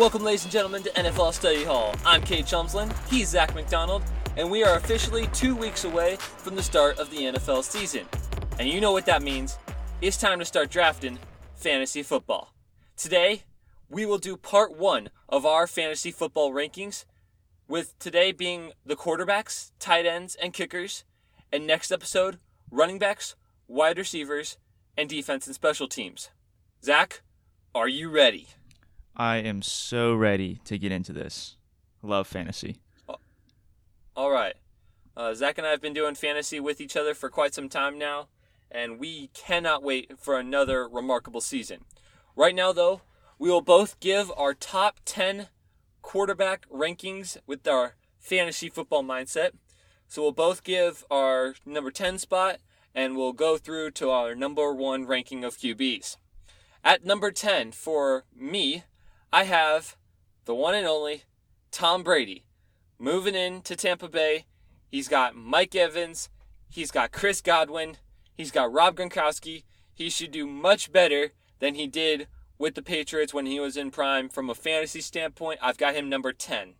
[0.00, 1.94] Welcome, ladies and gentlemen, to NFL Study Hall.
[2.06, 4.02] I'm Kate Chumsland, he's Zach McDonald,
[4.38, 8.08] and we are officially two weeks away from the start of the NFL season.
[8.58, 9.58] And you know what that means.
[10.00, 11.18] It's time to start drafting
[11.54, 12.54] fantasy football.
[12.96, 13.42] Today,
[13.90, 17.04] we will do part one of our fantasy football rankings,
[17.68, 21.04] with today being the quarterbacks, tight ends, and kickers,
[21.52, 22.38] and next episode,
[22.70, 23.36] running backs,
[23.68, 24.56] wide receivers,
[24.96, 26.30] and defense and special teams.
[26.82, 27.20] Zach,
[27.74, 28.46] are you ready?
[29.20, 31.58] I am so ready to get into this.
[32.02, 32.78] Love fantasy.
[34.16, 34.54] All right.
[35.14, 37.98] Uh, Zach and I have been doing fantasy with each other for quite some time
[37.98, 38.28] now,
[38.70, 41.84] and we cannot wait for another remarkable season.
[42.34, 43.02] Right now, though,
[43.38, 45.48] we will both give our top 10
[46.00, 49.50] quarterback rankings with our fantasy football mindset.
[50.08, 52.56] So we'll both give our number 10 spot,
[52.94, 56.16] and we'll go through to our number one ranking of QBs.
[56.82, 58.84] At number 10 for me,
[59.32, 59.96] I have
[60.44, 61.22] the one and only
[61.70, 62.44] Tom Brady
[62.98, 64.46] moving in to Tampa Bay.
[64.88, 66.28] He's got Mike Evans,
[66.68, 67.96] he's got Chris Godwin,
[68.34, 69.62] he's got Rob Gronkowski.
[69.94, 72.26] He should do much better than he did
[72.58, 74.28] with the Patriots when he was in prime.
[74.28, 76.74] From a fantasy standpoint, I've got him number 10.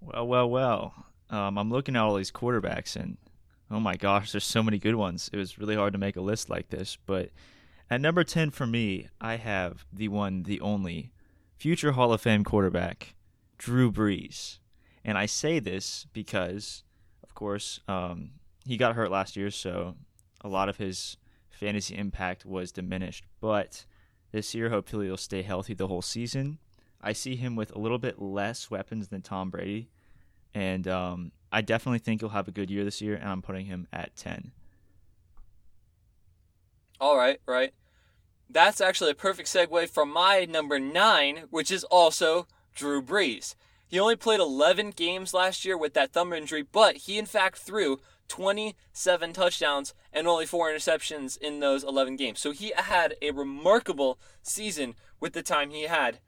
[0.00, 1.06] Well, well, well.
[1.28, 3.18] Um, I'm looking at all these quarterbacks, and
[3.70, 5.28] oh my gosh, there's so many good ones.
[5.32, 7.30] It was really hard to make a list like this, but
[7.90, 11.10] at number 10 for me, I have the one, the only
[11.56, 13.14] future Hall of Fame quarterback,
[13.56, 14.58] Drew Brees.
[15.04, 16.84] And I say this because,
[17.22, 18.32] of course, um,
[18.64, 19.96] he got hurt last year, so
[20.42, 21.16] a lot of his
[21.50, 23.24] fantasy impact was diminished.
[23.40, 23.86] But
[24.32, 26.58] this year, hopefully, he'll stay healthy the whole season.
[27.00, 29.88] I see him with a little bit less weapons than Tom Brady.
[30.54, 33.66] And um, I definitely think he'll have a good year this year, and I'm putting
[33.66, 34.52] him at 10.
[37.00, 37.72] All right, right.
[38.50, 43.54] That's actually a perfect segue from my number nine, which is also Drew Brees.
[43.86, 47.58] He only played 11 games last year with that thumb injury, but he in fact
[47.58, 47.98] threw
[48.28, 52.40] 27 touchdowns and only four interceptions in those 11 games.
[52.40, 56.20] So he had a remarkable season with the time he had.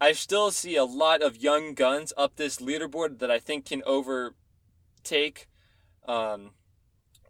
[0.00, 3.82] I still see a lot of young guns up this leaderboard that I think can
[3.86, 5.48] overtake
[6.06, 6.50] um,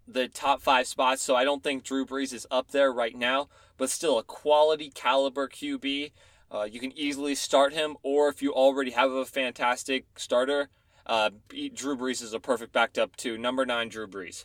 [0.07, 1.23] the top five spots.
[1.23, 4.91] So I don't think Drew Brees is up there right now, but still a quality
[4.95, 6.13] caliber QB.
[6.51, 10.69] Uh, you can easily start him, or if you already have a fantastic starter,
[11.07, 14.45] uh, Drew Brees is a perfect backup to number nine Drew Brees.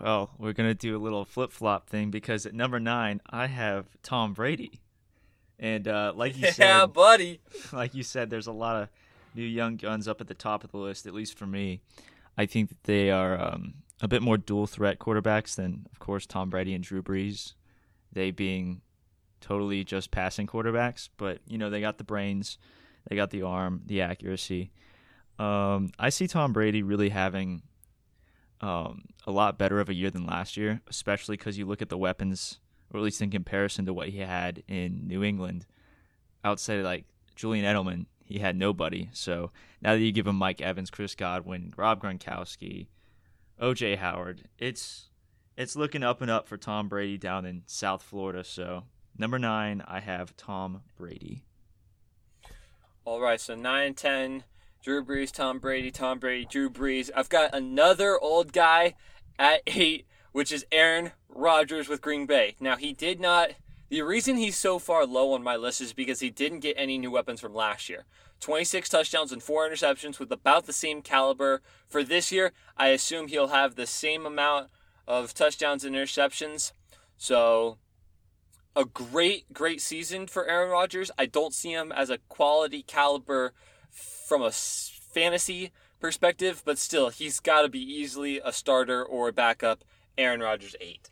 [0.00, 3.86] Well, we're gonna do a little flip flop thing because at number nine I have
[4.02, 4.80] Tom Brady,
[5.58, 7.40] and uh, like you yeah, said, yeah, buddy.
[7.72, 8.88] like you said, there's a lot of
[9.34, 11.06] new young guns up at the top of the list.
[11.06, 11.80] At least for me,
[12.38, 16.26] I think that they are um, a bit more dual threat quarterbacks than, of course,
[16.26, 17.54] Tom Brady and Drew Brees.
[18.12, 18.82] They being
[19.40, 22.58] totally just passing quarterbacks, but you know they got the brains,
[23.08, 24.72] they got the arm, the accuracy.
[25.38, 27.62] Um, I see Tom Brady really having
[28.60, 31.88] um, a lot better of a year than last year, especially because you look at
[31.88, 32.60] the weapons,
[32.92, 35.64] or at least in comparison to what he had in New England.
[36.44, 37.04] Outside of like
[37.34, 39.08] Julian Edelman, he had nobody.
[39.12, 42.86] So now that you give him Mike Evans, Chris Godwin, Rob Gronkowski,
[43.62, 45.08] OJ Howard, it's
[45.56, 48.42] it's looking up and up for Tom Brady down in South Florida.
[48.42, 48.84] So
[49.16, 51.44] number nine, I have Tom Brady.
[53.04, 54.42] All right, so nine, ten,
[54.82, 57.08] Drew Brees, Tom Brady, Tom Brady, Drew Brees.
[57.14, 58.94] I've got another old guy
[59.38, 62.56] at eight, which is Aaron Rodgers with Green Bay.
[62.58, 63.52] Now he did not.
[63.90, 66.98] The reason he's so far low on my list is because he didn't get any
[66.98, 68.06] new weapons from last year.
[68.42, 72.52] 26 touchdowns and four interceptions with about the same caliber for this year.
[72.76, 74.68] I assume he'll have the same amount
[75.06, 76.72] of touchdowns and interceptions.
[77.16, 77.78] So
[78.74, 81.12] a great, great season for Aaron Rodgers.
[81.16, 83.52] I don't see him as a quality caliber
[83.90, 89.32] from a fantasy perspective, but still, he's got to be easily a starter or a
[89.32, 89.84] backup.
[90.18, 91.11] Aaron Rodgers, eight.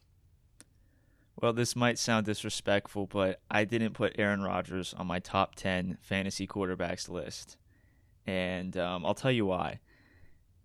[1.40, 5.96] Well, this might sound disrespectful, but I didn't put Aaron Rodgers on my top 10
[6.02, 7.56] fantasy quarterbacks list.
[8.26, 9.80] And um, I'll tell you why.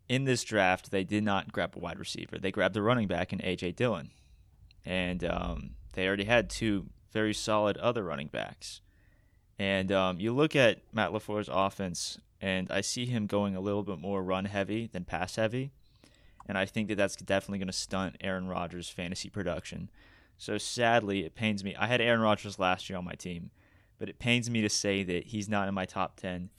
[0.09, 2.37] In this draft, they did not grab a wide receiver.
[2.37, 3.71] They grabbed a running back in A.J.
[3.71, 4.11] Dillon.
[4.83, 8.81] And um, they already had two very solid other running backs.
[9.57, 13.83] And um, you look at Matt LaFleur's offense, and I see him going a little
[13.83, 15.71] bit more run heavy than pass heavy.
[16.47, 19.89] And I think that that's definitely going to stunt Aaron Rodgers' fantasy production.
[20.37, 21.75] So sadly, it pains me.
[21.75, 23.51] I had Aaron Rodgers last year on my team,
[23.97, 26.49] but it pains me to say that he's not in my top 10.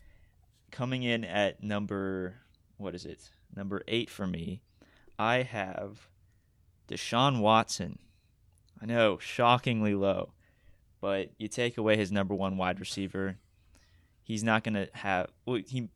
[0.71, 2.37] Coming in at number,
[2.79, 3.31] what is it?
[3.55, 4.63] Number eight for me,
[5.19, 6.09] I have
[6.89, 7.99] Deshaun Watson.
[8.81, 10.33] I know, shockingly low,
[11.01, 13.39] but you take away his number one wide receiver,
[14.23, 15.29] he's not going to have.
[15.47, 15.89] Well, he,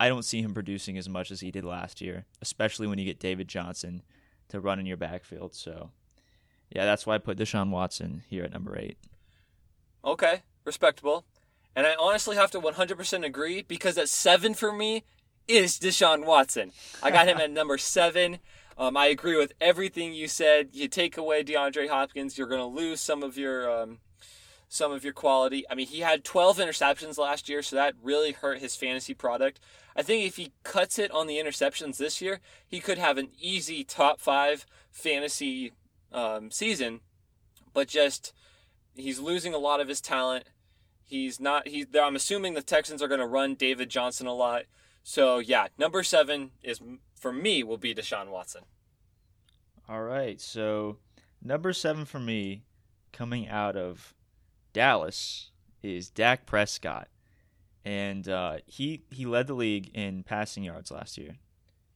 [0.00, 3.04] I don't see him producing as much as he did last year, especially when you
[3.04, 4.02] get David Johnson
[4.48, 5.54] to run in your backfield.
[5.54, 5.90] So,
[6.70, 8.98] yeah, that's why I put Deshaun Watson here at number eight.
[10.04, 11.24] Okay, respectable.
[11.74, 15.04] And I honestly have to 100% agree because at seven for me
[15.46, 16.72] is Deshaun Watson.
[17.02, 18.38] I got him at number seven.
[18.76, 20.70] Um, I agree with everything you said.
[20.72, 23.98] You take away DeAndre Hopkins, you're going to lose some of your um,
[24.68, 25.64] some of your quality.
[25.70, 29.58] I mean, he had 12 interceptions last year, so that really hurt his fantasy product.
[29.96, 33.30] I think if he cuts it on the interceptions this year, he could have an
[33.40, 35.72] easy top five fantasy
[36.12, 37.00] um, season.
[37.72, 38.32] But just
[38.94, 40.44] he's losing a lot of his talent.
[41.04, 41.68] He's not.
[41.68, 41.86] He's.
[42.00, 44.64] I'm assuming the Texans are going to run David Johnson a lot.
[45.02, 46.80] So yeah, number seven is
[47.14, 48.62] for me will be Deshaun Watson.
[49.88, 50.98] All right, so
[51.42, 52.64] number seven for me,
[53.10, 54.14] coming out of
[54.74, 55.50] Dallas,
[55.82, 57.08] is Dak Prescott,
[57.84, 61.36] and uh, he he led the league in passing yards last year,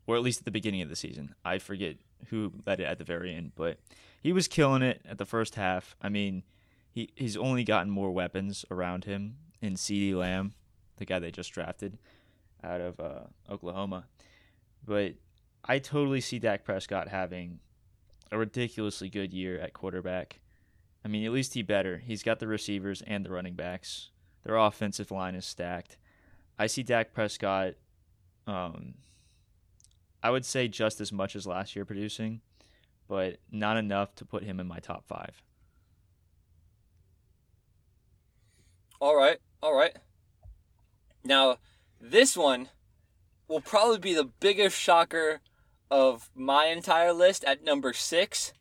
[0.07, 1.35] or at least at the beginning of the season.
[1.45, 1.97] I forget
[2.29, 3.79] who led it at the very end, but
[4.21, 5.97] he was killing it at the first half.
[6.01, 6.43] I mean,
[6.91, 10.55] he he's only gotten more weapons around him in CeeDee Lamb,
[10.97, 11.99] the guy they just drafted
[12.63, 14.07] out of uh, Oklahoma.
[14.85, 15.15] But
[15.65, 17.61] I totally see Dak Prescott having
[18.31, 20.41] a ridiculously good year at quarterback.
[21.05, 21.99] I mean, at least he better.
[21.99, 24.11] He's got the receivers and the running backs.
[24.45, 25.97] Their offensive line is stacked.
[26.59, 27.75] I see Dak Prescott,
[28.47, 28.95] um,
[30.23, 32.41] I would say just as much as last year producing,
[33.09, 35.43] but not enough to put him in my top five.
[39.01, 39.97] All right, all right.
[41.25, 41.57] Now,
[42.01, 42.69] this one
[43.49, 45.41] will probably be the biggest shocker
[45.91, 48.53] of my entire list at number six.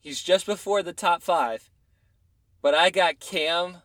[0.00, 1.68] He's just before the top five.
[2.62, 3.78] But I got Cam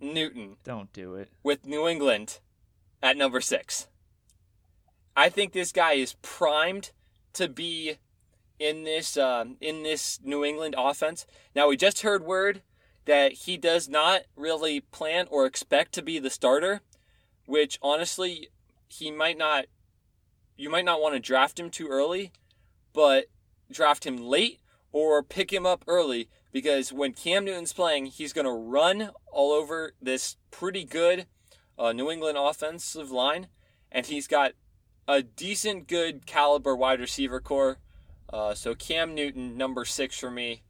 [0.00, 0.56] Newton.
[0.64, 1.28] Don't do it.
[1.42, 2.38] With New England
[3.02, 3.88] at number six.
[5.16, 6.92] I think this guy is primed
[7.34, 7.98] to be
[8.58, 11.26] in this uh, in this New England offense.
[11.54, 12.62] Now we just heard word
[13.06, 16.80] that he does not really plan or expect to be the starter,
[17.46, 18.48] which honestly
[18.88, 19.64] he might not
[20.56, 22.32] you might not want to draft him too early,
[22.92, 23.26] but
[23.72, 24.60] draft him late
[24.92, 29.52] or pick him up early because when Cam Newton's playing, he's going to run all
[29.52, 31.26] over this pretty good
[31.78, 33.46] uh, New England offensive line,
[33.90, 34.52] and he's got
[35.10, 37.78] a decent, good caliber wide receiver corps.
[38.32, 40.62] Uh, so Cam Newton, number six for me.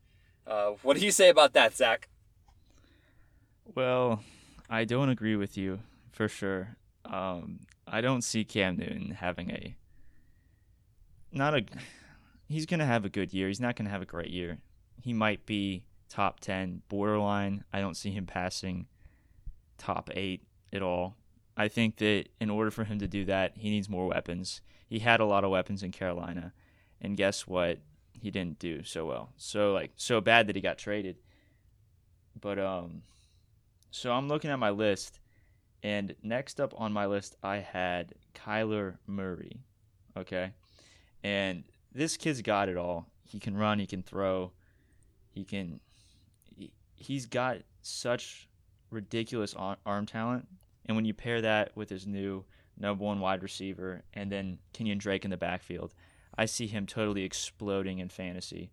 [0.47, 2.09] Uh, what do you say about that, Zach?
[3.75, 4.25] Well,
[4.69, 6.77] I don't agree with you for sure.
[7.05, 9.77] Um, I don't see Cam Newton having a
[11.33, 11.65] not a
[12.49, 13.49] he's going to have a good year.
[13.49, 14.59] He's not going to have a great year.
[15.03, 17.65] He might be top 10 borderline.
[17.73, 18.87] I don't see him passing
[19.79, 20.43] top 8
[20.73, 21.17] at all.
[21.61, 24.62] I think that in order for him to do that, he needs more weapons.
[24.89, 26.55] He had a lot of weapons in Carolina,
[27.03, 27.81] and guess what?
[28.19, 29.34] He didn't do so well.
[29.37, 31.17] So like so bad that he got traded.
[32.41, 33.03] But um
[33.91, 35.20] so I'm looking at my list
[35.82, 39.61] and next up on my list I had Kyler Murray.
[40.17, 40.53] Okay?
[41.23, 43.06] And this kid's got it all.
[43.27, 44.53] He can run, he can throw,
[45.31, 45.81] he can.
[46.96, 48.49] He's got such
[48.91, 50.49] ridiculous arm talent.
[50.91, 52.43] And when you pair that with his new
[52.77, 55.94] number one wide receiver and then Kenyan Drake in the backfield,
[56.37, 58.73] I see him totally exploding in fantasy,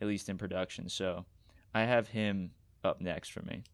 [0.00, 0.88] at least in production.
[0.88, 1.26] So
[1.74, 3.64] I have him up next for me.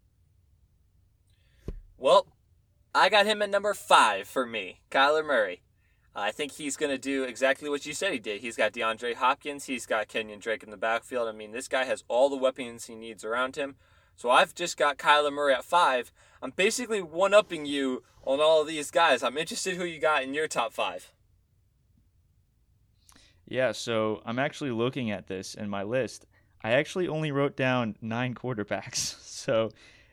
[1.97, 2.27] Well,
[2.93, 5.63] I got him at number five for me, Kyler Murray.
[6.17, 8.41] I think he's going to do exactly what you said he did.
[8.41, 9.67] He's got DeAndre Hopkins.
[9.67, 11.29] He's got Kenyan Drake in the backfield.
[11.29, 13.77] I mean, this guy has all the weapons he needs around him.
[14.16, 16.12] So I've just got Kyler Murray at five.
[16.42, 19.23] I'm basically one upping you on all of these guys.
[19.23, 21.12] I'm interested who you got in your top five.
[23.47, 26.26] Yeah, so I'm actually looking at this in my list.
[26.62, 29.21] I actually only wrote down nine quarterbacks.
[29.44, 29.68] So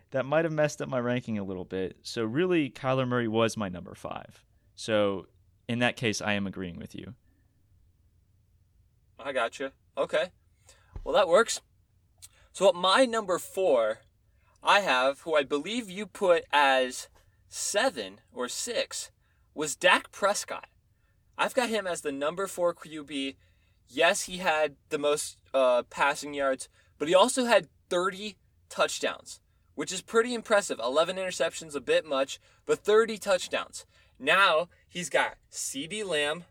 [0.10, 1.96] that might have messed up my ranking a little bit.
[2.02, 4.44] So really, Kyler Murray was my number five.
[4.76, 5.28] So
[5.70, 7.14] in that case, I am agreeing with you.
[9.18, 9.72] I got you.
[9.98, 10.32] Okay.
[11.06, 11.62] Well, that works.
[12.54, 14.00] So at my number four,
[14.62, 17.08] I have who I believe you put as
[17.48, 19.10] seven or six
[19.54, 20.68] was Dak Prescott.
[21.38, 23.36] I've got him as the number four QB.
[23.88, 28.38] Yes, he had the most uh, passing yards, but he also had 30
[28.70, 29.40] touchdowns,
[29.76, 30.80] which is pretty impressive.
[30.80, 33.86] 11 interceptions, a bit much, but 30 touchdowns.
[34.20, 36.44] Now he's got CeeDee Lamb,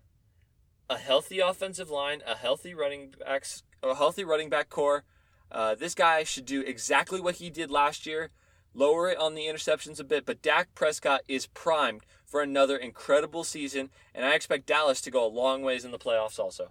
[0.89, 5.05] a healthy offensive line, a healthy running backs, a healthy running back corps.
[5.51, 8.31] Uh, this guy should do exactly what he did last year,
[8.75, 13.43] lower it on the interceptions a bit, but Dak Prescott is primed for another incredible
[13.43, 16.71] season, and I expect Dallas to go a long ways in the playoffs also.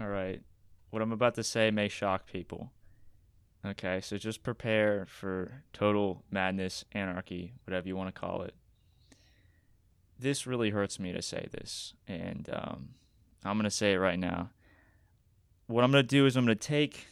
[0.00, 0.40] All right.
[0.90, 2.72] What I'm about to say may shock people.
[3.64, 8.54] Okay, so just prepare for total madness, anarchy, whatever you want to call it.
[10.18, 12.88] This really hurts me to say this, and um,
[13.44, 14.50] I'm going to say it right now.
[15.66, 17.06] What I'm going to do is I'm going to take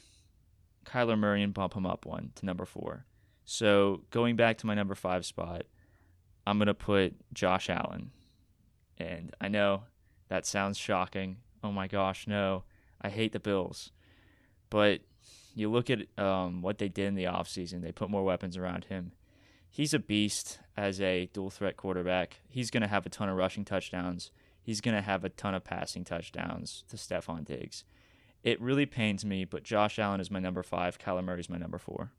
[0.85, 3.07] Kyler Murray and bump him up one to number four.
[3.45, 5.62] So going back to my number five spot,
[6.47, 8.11] I'm going to put Josh Allen.
[8.99, 9.85] And I know
[10.28, 11.38] that sounds shocking.
[11.62, 12.64] Oh my gosh, no.
[13.00, 13.92] I hate the Bills.
[14.69, 15.00] But
[15.54, 18.85] you look at um, what they did in the offseason, they put more weapons around
[18.85, 19.12] him.
[19.69, 22.40] He's a beast as a dual threat quarterback.
[22.49, 24.30] He's going to have a ton of rushing touchdowns.
[24.61, 27.85] He's going to have a ton of passing touchdowns to Stefon Diggs.
[28.42, 30.99] It really pains me, but Josh Allen is my number five.
[30.99, 32.11] Kyler Murray is my number four.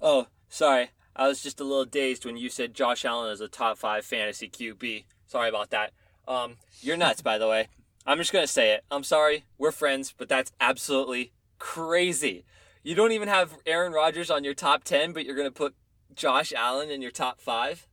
[0.00, 0.90] Oh, sorry.
[1.16, 4.04] I was just a little dazed when you said Josh Allen is a top five
[4.04, 5.04] fantasy QB.
[5.26, 5.92] Sorry about that.
[6.26, 7.68] Um, you're nuts, by the way.
[8.06, 8.84] I'm just gonna say it.
[8.90, 9.44] I'm sorry.
[9.56, 12.44] We're friends, but that's absolutely crazy.
[12.82, 15.74] You don't even have Aaron Rodgers on your top ten, but you're gonna put
[16.14, 17.86] Josh Allen in your top five.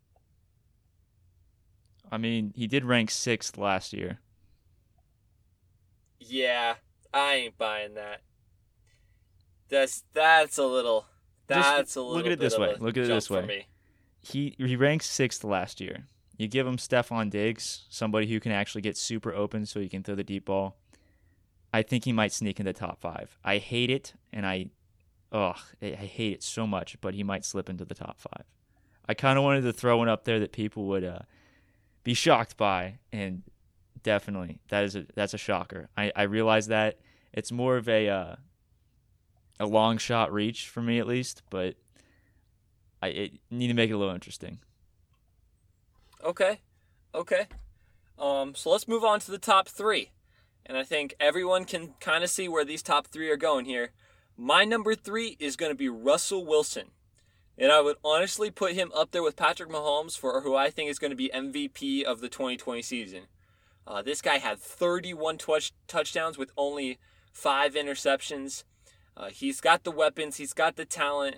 [2.12, 4.20] I mean, he did rank sixth last year.
[6.20, 6.76] Yeah,
[7.14, 8.22] I ain't buying that.
[9.70, 11.06] That's that's a little.
[11.48, 12.16] That's Just a little.
[12.18, 12.76] look at it this way.
[12.80, 13.68] Look at it this way.
[14.22, 16.06] He he ranked sixth last year.
[16.38, 20.04] You give him Stefon Diggs, somebody who can actually get super open so he can
[20.04, 20.78] throw the deep ball.
[21.74, 23.38] I think he might sneak in the top five.
[23.44, 24.68] I hate it, and I,
[25.32, 27.00] ugh, I hate it so much.
[27.00, 28.46] But he might slip into the top five.
[29.08, 31.20] I kind of wanted to throw one up there that people would uh,
[32.04, 33.44] be shocked by, and
[34.04, 35.90] definitely that is a that's a shocker.
[35.96, 37.00] I I realize that
[37.34, 38.36] it's more of a uh,
[39.60, 41.76] a long shot reach for me at least, but
[43.02, 44.60] I it, need to make it a little interesting.
[46.24, 46.60] Okay,
[47.14, 47.48] okay.
[48.20, 50.12] Um, so let's move on to the top three,
[50.66, 53.92] and I think everyone can kind of see where these top three are going here.
[54.38, 56.92] My number three is going to be Russell Wilson.
[57.62, 60.90] And I would honestly put him up there with Patrick Mahomes for who I think
[60.90, 63.26] is going to be MVP of the 2020 season.
[63.86, 66.98] Uh, this guy had 31 touch- touchdowns with only
[67.32, 68.64] five interceptions.
[69.16, 71.36] Uh, he's got the weapons, he's got the talent.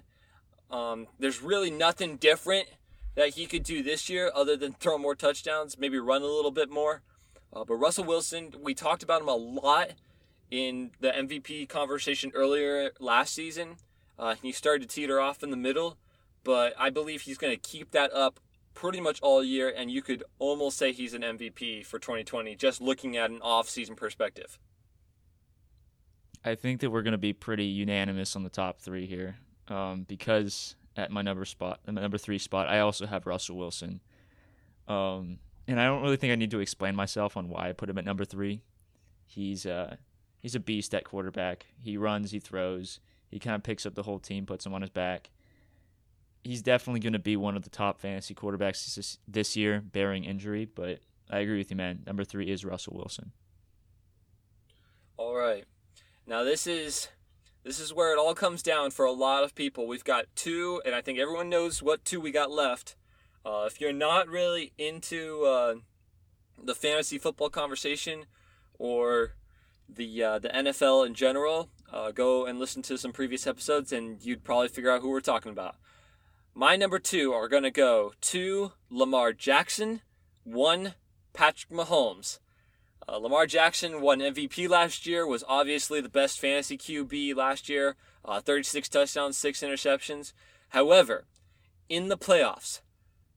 [0.71, 2.69] Um, there's really nothing different
[3.15, 6.51] that he could do this year other than throw more touchdowns, maybe run a little
[6.51, 7.01] bit more.
[7.51, 9.89] Uh, but Russell Wilson, we talked about him a lot
[10.49, 13.75] in the MVP conversation earlier last season.
[14.17, 15.97] Uh, he started to teeter off in the middle,
[16.43, 18.39] but I believe he's going to keep that up
[18.73, 22.81] pretty much all year, and you could almost say he's an MVP for 2020 just
[22.81, 24.59] looking at an off-season perspective.
[26.43, 30.03] I think that we're going to be pretty unanimous on the top three here, um,
[30.07, 34.01] because at my number spot, my number three spot, I also have Russell Wilson,
[34.87, 37.89] um, and I don't really think I need to explain myself on why I put
[37.89, 38.61] him at number three.
[39.25, 39.95] He's uh,
[40.41, 41.67] he's a beast at quarterback.
[41.81, 44.81] He runs, he throws, he kind of picks up the whole team, puts them on
[44.81, 45.29] his back.
[46.43, 50.25] He's definitely going to be one of the top fantasy quarterbacks this, this year, bearing
[50.25, 50.65] injury.
[50.65, 52.03] But I agree with you, man.
[52.05, 53.31] Number three is Russell Wilson.
[55.17, 55.65] All right.
[56.25, 57.09] Now this is
[57.63, 59.87] this is where it all comes down for a lot of people.
[59.87, 62.95] We've got two, and I think everyone knows what two we got left.
[63.45, 65.75] Uh, if you're not really into uh,
[66.61, 68.25] the fantasy football conversation
[68.77, 69.35] or
[69.87, 74.23] the uh, the NFL in general, uh, go and listen to some previous episodes, and
[74.23, 75.75] you'd probably figure out who we're talking about.
[76.55, 80.01] My number two are going to go to Lamar Jackson,
[80.43, 80.93] one
[81.33, 82.37] Patrick Mahomes.
[83.07, 87.95] Uh, Lamar Jackson won MVP last year, was obviously the best fantasy QB last year,
[88.23, 90.33] uh, 36 touchdowns, 6 interceptions.
[90.69, 91.25] However,
[91.89, 92.81] in the playoffs,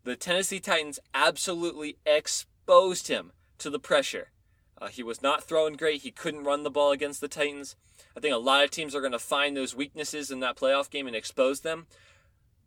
[0.05, 4.29] the Tennessee Titans absolutely exposed him to the pressure.
[4.77, 6.03] Uh, he was not throwing great.
[6.03, 7.77] He couldn't run the ball against the Titans.
[8.15, 10.91] I think a lot of teams are going to find those weaknesses in that playoff
[10.91, 11.87] game and expose them.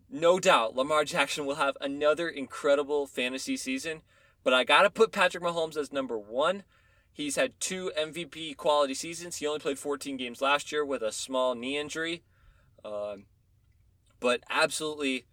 [0.09, 4.01] No doubt, Lamar Jackson will have another incredible fantasy season,
[4.43, 6.63] but I got to put Patrick Mahomes as number one
[7.19, 9.35] He's had two MVP quality seasons.
[9.35, 12.23] He only played 14 games last year with a small knee injury.
[12.85, 13.25] Um,
[14.21, 15.25] but absolutely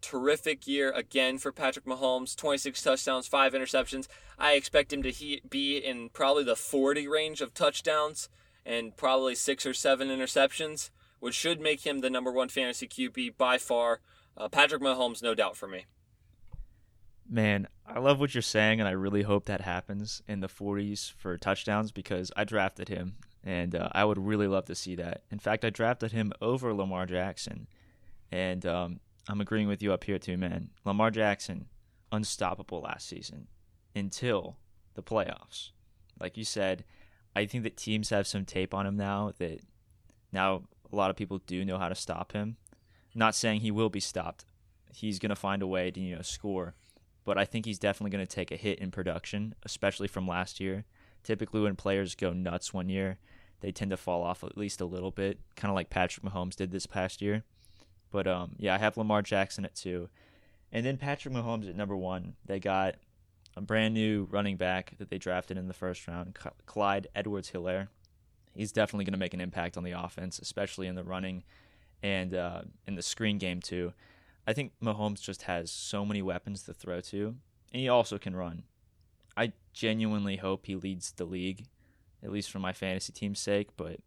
[0.00, 4.08] terrific year again for Patrick Mahomes 26 touchdowns, 5 interceptions.
[4.38, 8.30] I expect him to he- be in probably the 40 range of touchdowns
[8.64, 10.88] and probably 6 or 7 interceptions,
[11.20, 14.00] which should make him the number one fantasy QB by far.
[14.36, 15.86] Uh, Patrick Mahomes, no doubt for me.
[17.28, 21.12] Man, I love what you're saying, and I really hope that happens in the 40s
[21.12, 25.22] for touchdowns because I drafted him and uh, I would really love to see that.
[25.30, 27.66] In fact, I drafted him over Lamar Jackson,
[28.30, 30.70] and um, I'm agreeing with you up here too, man.
[30.84, 31.66] Lamar Jackson,
[32.12, 33.48] unstoppable last season
[33.94, 34.56] until
[34.94, 35.70] the playoffs.
[36.20, 36.84] Like you said,
[37.34, 39.60] I think that teams have some tape on him now that
[40.32, 42.56] now a lot of people do know how to stop him.
[43.14, 44.44] Not saying he will be stopped.
[44.92, 46.74] He's going to find a way to you know score,
[47.24, 50.60] but I think he's definitely going to take a hit in production, especially from last
[50.60, 50.84] year.
[51.22, 53.18] Typically, when players go nuts one year,
[53.60, 56.56] they tend to fall off at least a little bit, kind of like Patrick Mahomes
[56.56, 57.44] did this past year.
[58.10, 60.08] But um, yeah, I have Lamar Jackson at two,
[60.72, 62.34] and then Patrick Mahomes at number one.
[62.46, 62.96] They got
[63.56, 67.88] a brand new running back that they drafted in the first round, Clyde Edwards Helaire.
[68.54, 71.44] He's definitely going to make an impact on the offense, especially in the running
[72.02, 73.92] and uh, in the screen game, too.
[74.46, 77.36] I think Mahomes just has so many weapons to throw to,
[77.72, 78.62] and he also can run.
[79.36, 81.66] I genuinely hope he leads the league,
[82.22, 83.68] at least for my fantasy team's sake.
[83.76, 84.00] But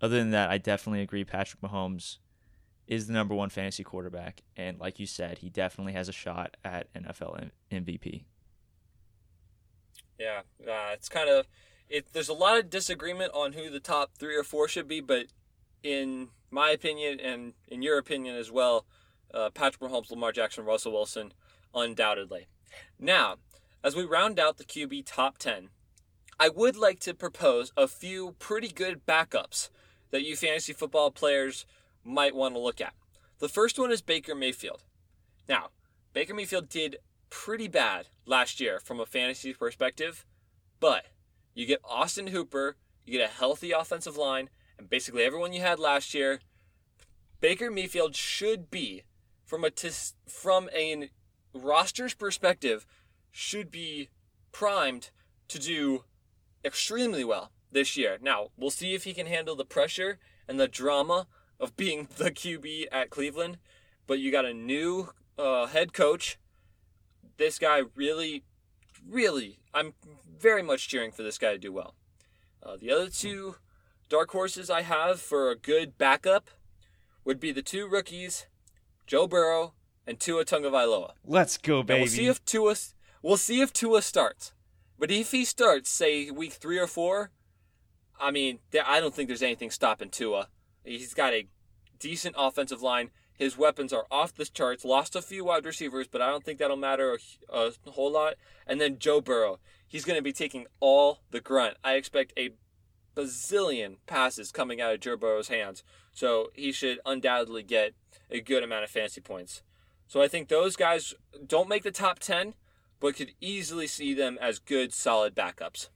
[0.00, 2.18] other than that, I definitely agree Patrick Mahomes
[2.86, 4.42] is the number one fantasy quarterback.
[4.56, 8.24] And like you said, he definitely has a shot at NFL MVP.
[10.18, 11.46] Yeah, uh, it's kind of
[11.92, 12.06] it.
[12.12, 15.26] There's a lot of disagreement on who the top three or four should be, but
[15.82, 18.86] in my opinion and in your opinion as well,
[19.32, 21.32] uh, Patrick Mahomes, Lamar Jackson, Russell Wilson,
[21.74, 22.46] undoubtedly.
[22.98, 23.36] Now,
[23.84, 25.68] as we round out the QB top ten,
[26.40, 29.70] I would like to propose a few pretty good backups
[30.10, 31.66] that you fantasy football players
[32.04, 32.94] might want to look at.
[33.38, 34.84] The first one is Baker Mayfield.
[35.48, 35.68] Now,
[36.12, 36.96] Baker Mayfield did
[37.30, 40.26] pretty bad last year from a fantasy perspective,
[40.80, 41.06] but
[41.54, 45.78] you get Austin Hooper, you get a healthy offensive line, and basically everyone you had
[45.78, 46.40] last year.
[47.40, 49.02] Baker Mayfield should be,
[49.44, 51.10] from a tis, from a
[51.52, 52.86] roster's perspective,
[53.30, 54.08] should be
[54.52, 55.10] primed
[55.48, 56.04] to do
[56.64, 58.18] extremely well this year.
[58.20, 61.26] Now we'll see if he can handle the pressure and the drama
[61.58, 63.58] of being the QB at Cleveland.
[64.06, 66.38] But you got a new uh, head coach
[67.36, 68.44] this guy really,
[69.08, 69.94] really, I'm
[70.38, 71.94] very much cheering for this guy to do well.
[72.62, 73.56] Uh, the other two
[74.08, 76.50] dark horses I have for a good backup
[77.24, 78.46] would be the two rookies,
[79.06, 79.74] Joe Burrow
[80.06, 81.12] and Tua Tagovailoa.
[81.24, 81.98] Let's go, baby.
[81.98, 82.74] Now we'll see if Tua.
[83.22, 84.52] We'll see if Tua starts.
[84.98, 87.30] But if he starts, say week three or four,
[88.20, 90.48] I mean, I don't think there's anything stopping Tua.
[90.84, 91.48] He's got a
[91.98, 93.10] decent offensive line.
[93.42, 94.84] His weapons are off the charts.
[94.84, 97.18] Lost a few wide receivers, but I don't think that'll matter
[97.52, 98.34] a, a whole lot.
[98.68, 99.58] And then Joe Burrow.
[99.84, 101.76] He's going to be taking all the grunt.
[101.82, 102.50] I expect a
[103.16, 105.82] bazillion passes coming out of Joe Burrow's hands.
[106.12, 107.94] So he should undoubtedly get
[108.30, 109.64] a good amount of fantasy points.
[110.06, 111.12] So I think those guys
[111.44, 112.54] don't make the top 10,
[113.00, 115.88] but could easily see them as good, solid backups.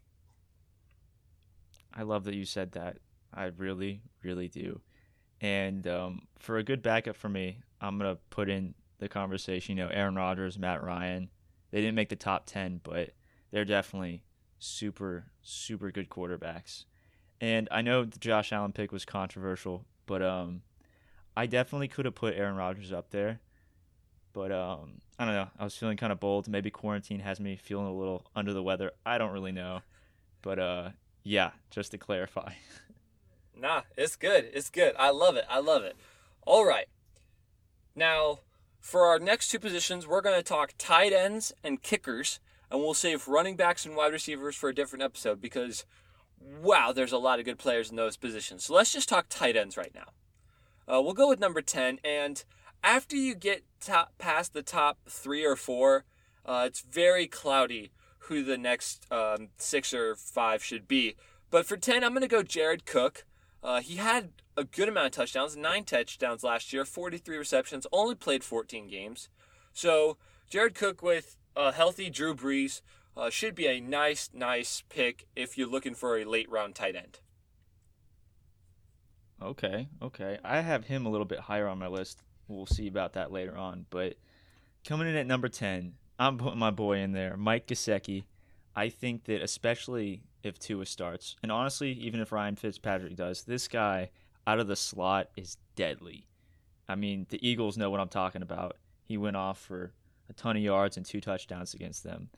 [1.94, 2.96] I love that you said that.
[3.32, 4.80] I really, really do.
[5.40, 9.76] And um, for a good backup for me, I'm gonna put in the conversation.
[9.76, 11.28] You know, Aaron Rodgers, Matt Ryan.
[11.70, 13.10] They didn't make the top ten, but
[13.50, 14.22] they're definitely
[14.58, 16.84] super, super good quarterbacks.
[17.40, 20.62] And I know the Josh Allen pick was controversial, but um,
[21.36, 23.40] I definitely could have put Aaron Rodgers up there.
[24.32, 25.48] But um, I don't know.
[25.58, 26.48] I was feeling kind of bold.
[26.48, 28.92] Maybe quarantine has me feeling a little under the weather.
[29.04, 29.80] I don't really know.
[30.42, 30.90] But uh,
[31.24, 32.52] yeah, just to clarify.
[33.58, 34.50] Nah, it's good.
[34.52, 34.94] It's good.
[34.98, 35.44] I love it.
[35.48, 35.96] I love it.
[36.46, 36.86] All right.
[37.94, 38.40] Now,
[38.80, 42.38] for our next two positions, we're going to talk tight ends and kickers,
[42.70, 45.84] and we'll save running backs and wide receivers for a different episode because,
[46.38, 48.64] wow, there's a lot of good players in those positions.
[48.64, 50.12] So let's just talk tight ends right now.
[50.88, 52.44] Uh, we'll go with number 10, and
[52.84, 56.04] after you get top, past the top three or four,
[56.44, 57.90] uh, it's very cloudy
[58.20, 61.16] who the next um, six or five should be.
[61.50, 63.24] But for 10, I'm going to go Jared Cook.
[63.62, 68.14] Uh, he had a good amount of touchdowns, nine touchdowns last year, 43 receptions, only
[68.14, 69.28] played 14 games.
[69.72, 70.16] So
[70.48, 72.80] Jared Cook with a healthy Drew Brees
[73.16, 76.96] uh, should be a nice, nice pick if you're looking for a late round tight
[76.96, 77.20] end.
[79.42, 80.38] Okay, okay.
[80.44, 82.22] I have him a little bit higher on my list.
[82.48, 83.86] We'll see about that later on.
[83.90, 84.14] But
[84.86, 88.24] coming in at number 10, I'm putting my boy in there, Mike Gesicki.
[88.74, 91.36] I think that especially if Tua starts.
[91.42, 94.10] And honestly, even if Ryan Fitzpatrick does, this guy
[94.46, 96.26] out of the slot is deadly.
[96.88, 98.76] I mean, the Eagles know what I'm talking about.
[99.04, 99.92] He went off for
[100.28, 102.30] a ton of yards and two touchdowns against them.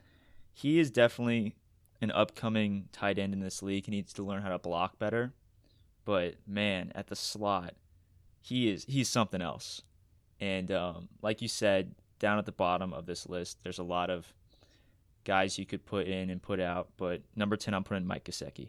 [0.52, 1.54] He is definitely
[2.00, 3.86] an upcoming tight end in this league.
[3.86, 5.32] He needs to learn how to block better.
[6.04, 7.74] But man, at the slot,
[8.40, 9.82] he is he's something else.
[10.40, 14.10] And um, like you said, down at the bottom of this list, there's a lot
[14.10, 14.32] of
[15.28, 18.68] guys you could put in and put out, but number 10, I'm putting Mike Gesicki.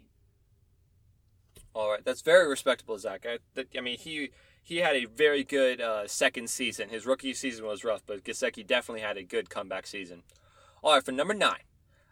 [1.74, 3.24] All right, that's very respectable, Zach.
[3.26, 3.38] I,
[3.76, 4.30] I mean, he
[4.62, 6.90] he had a very good uh, second season.
[6.90, 10.22] His rookie season was rough, but Gesicki definitely had a good comeback season.
[10.82, 11.64] All right, for number nine,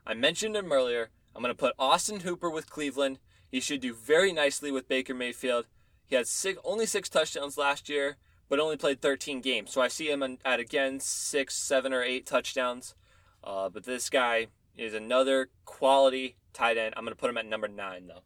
[0.07, 1.11] I mentioned him earlier.
[1.37, 3.19] I'm going to put Austin Hooper with Cleveland.
[3.51, 5.67] He should do very nicely with Baker Mayfield.
[6.07, 8.17] He had six, only six touchdowns last year,
[8.49, 9.73] but only played 13 games.
[9.73, 12.95] So I see him at again six, seven, or eight touchdowns.
[13.43, 16.95] Uh, but this guy is another quality tight end.
[16.97, 18.23] I'm going to put him at number nine, though.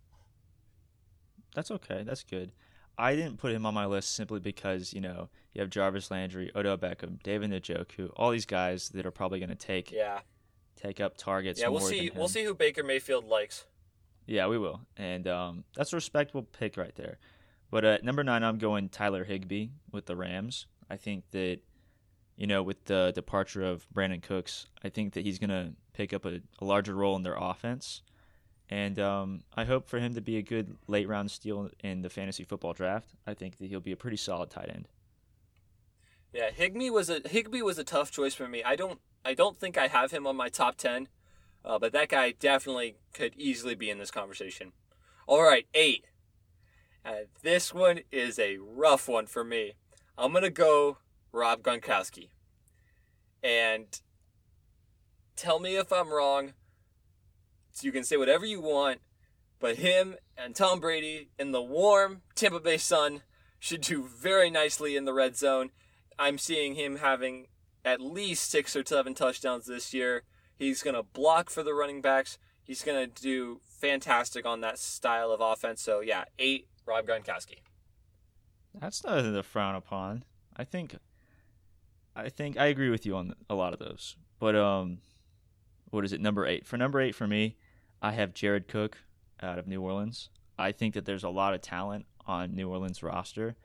[1.55, 2.03] That's okay.
[2.05, 2.53] That's good.
[2.99, 6.51] I didn't put him on my list simply because, you know, you have Jarvis Landry,
[6.55, 10.21] Odell Beckham, David Njoku, all these guys that are probably going to take yeah
[10.77, 11.61] take up targets.
[11.61, 12.11] Yeah, we'll see.
[12.15, 13.67] We'll see who Baker Mayfield likes.
[14.27, 17.19] Yeah, we will, and um, that's a respectable pick right there.
[17.71, 20.67] But at number nine, I'm going Tyler Higbee with the Rams.
[20.91, 21.59] I think that,
[22.37, 26.13] you know, with the departure of Brandin Cooks, I think that he's going to pick
[26.13, 28.03] up a, a, larger role in their offense.
[28.71, 32.09] And um, I hope for him to be a good late round steal in the
[32.09, 33.11] fantasy football draft.
[33.27, 34.89] I think that he'll be a pretty solid tight end.
[36.33, 38.65] Yeah, Higbee was a Higbee was a tough choice for me.
[38.65, 41.09] I don't I don't think I have him on my top ten,
[41.63, 44.73] uh, but that guy definitely could easily be in this conversation.
[45.27, 46.07] All right, eight.
[47.05, 49.75] Uh, this one is a rough one for me.
[50.17, 50.97] I'm gonna go
[51.33, 52.29] Rob Gronkowski,
[53.43, 54.01] and
[55.37, 56.53] tell me if I'm wrong.
[57.73, 59.01] So you can say whatever you want,
[59.59, 63.23] but him and Tom Brady in the warm Tampa Bay sun
[63.59, 65.71] should do very nicely in the red zone.
[66.19, 67.47] I'm seeing him having
[67.85, 70.25] at least six or seven touchdowns this year.
[70.55, 72.39] He's going to block for the running backs.
[72.63, 75.81] He's going to do fantastic on that style of offense.
[75.81, 77.59] So, yeah, eight, Rob Gronkowski.
[78.75, 80.25] That's nothing to frown upon.
[80.57, 80.97] I think,
[82.15, 84.17] I think I agree with you on a lot of those.
[84.39, 84.99] But um,
[85.91, 86.21] what is it?
[86.21, 87.57] Number eight for number eight for me,
[88.01, 88.99] I have Jared Cook
[89.43, 90.29] out of New Orleans.
[90.59, 93.57] I think that there's a lot of talent on New Orleans roster,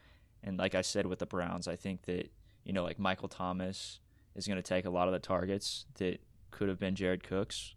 [0.43, 2.31] and like I said with the Browns, I think that
[2.63, 3.99] you know like Michael Thomas,
[4.35, 7.75] is going to take a lot of the targets that could have been Jared Cook's.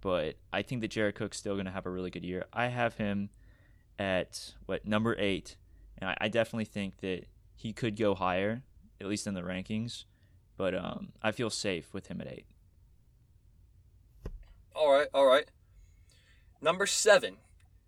[0.00, 2.46] But I think that Jared Cook's still going to have a really good year.
[2.52, 3.28] I have him
[3.98, 5.56] at what number eight,
[5.98, 8.62] and I, I definitely think that he could go higher,
[9.00, 10.04] at least in the rankings.
[10.56, 12.46] But um, I feel safe with him at eight.
[14.74, 15.46] All right, all right.
[16.60, 17.36] Number seven,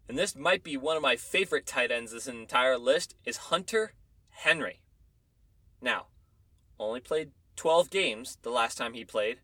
[0.08, 3.92] and this might be one of my favorite tight ends this entire list, is Hunter
[4.30, 4.80] Henry.
[5.80, 6.06] Now,
[6.78, 9.38] only played 12 games the last time he played,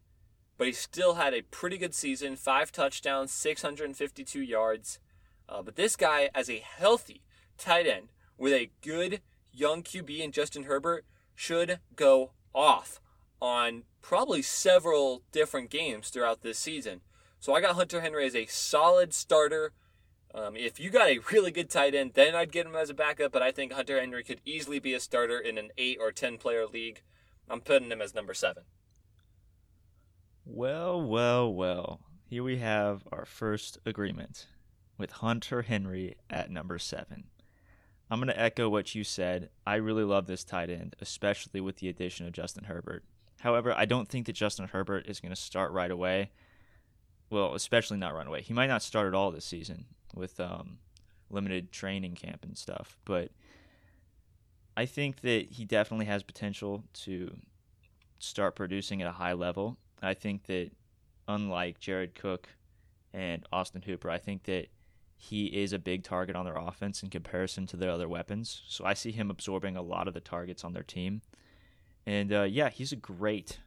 [0.57, 4.99] but he still had a pretty good season five touchdowns, 652 yards.
[5.49, 7.23] Uh, but this guy, as a healthy
[7.57, 9.21] tight end with a good
[9.53, 11.05] young QB in Justin Herbert,
[11.39, 13.01] should go off
[13.41, 17.01] on probably several different games throughout this season.
[17.39, 19.73] So I got Hunter Henry as a solid starter.
[20.35, 22.95] Um, if you got a really good tight end, then I'd get him as a
[22.95, 26.11] backup, but I think Hunter Henry could easily be a starter in an 8 or
[26.11, 27.03] 10 player league.
[27.49, 28.65] I'm putting him as number seven.
[30.45, 32.01] Well, well, well.
[32.27, 34.49] Here we have our first agreement
[34.99, 37.29] with Hunter Henry at number seven.
[38.11, 39.51] I'm going to echo what you said.
[39.67, 43.05] I really love this tight end, especially with the addition of Justin Herbert.
[43.41, 46.31] However, I don't think that Justin Herbert is going to start right away.
[47.31, 48.41] Well, especially not right away.
[48.43, 50.79] He might not start at all this season with um,
[51.31, 52.99] limited training camp and stuff.
[53.05, 53.31] But
[54.77, 57.37] I think that he definitely has potential to
[58.19, 59.77] start producing at a high level.
[60.03, 60.71] I think that
[61.27, 62.49] unlike Jared Cook
[63.13, 64.69] and Austin Hooper, I think that
[65.21, 68.63] he is a big target on their offense in comparison to their other weapons.
[68.69, 71.23] So I see him absorbing a lot of the targets on their team.
[72.07, 73.59] And uh, yeah, he's a great,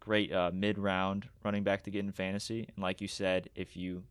[0.00, 2.66] great uh, mid-round running back to get in fantasy.
[2.74, 4.04] And like you said, if you,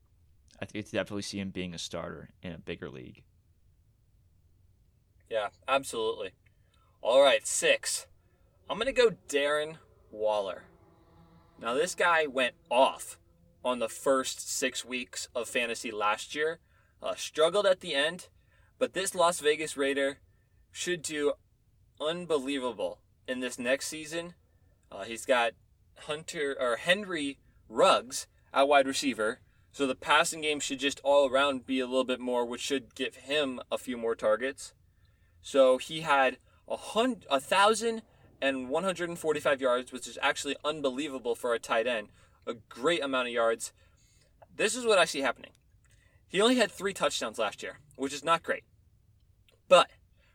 [0.62, 3.24] I think definitely see him being a starter in a bigger league.
[5.28, 6.34] Yeah, absolutely.
[7.02, 8.06] All right, six.
[8.70, 9.78] I'm going to go Darren
[10.12, 10.66] Waller.
[11.60, 13.18] Now, this guy went off
[13.64, 16.60] on the first six weeks of fantasy last year,
[17.02, 18.28] uh, struggled at the end,
[18.78, 20.20] but this Las Vegas Raider
[20.72, 21.34] should do
[22.00, 24.34] unbelievable in this next season.
[24.92, 25.54] Uh, he's got
[26.00, 29.40] Hunter or Henry Ruggs at wide receiver,
[29.72, 32.96] so the passing game should just all around be a little bit more, which should
[32.96, 34.74] give him a few more targets.
[35.42, 38.04] So he had a hundred, a thousand
[38.42, 42.10] and 145 yards, which is actually unbelievable for a tight end.
[42.46, 43.74] A great amount of yards.
[44.56, 45.52] This is what I see happening.
[46.28, 48.64] He only had three touchdowns last year, which is not great.
[49.68, 49.90] But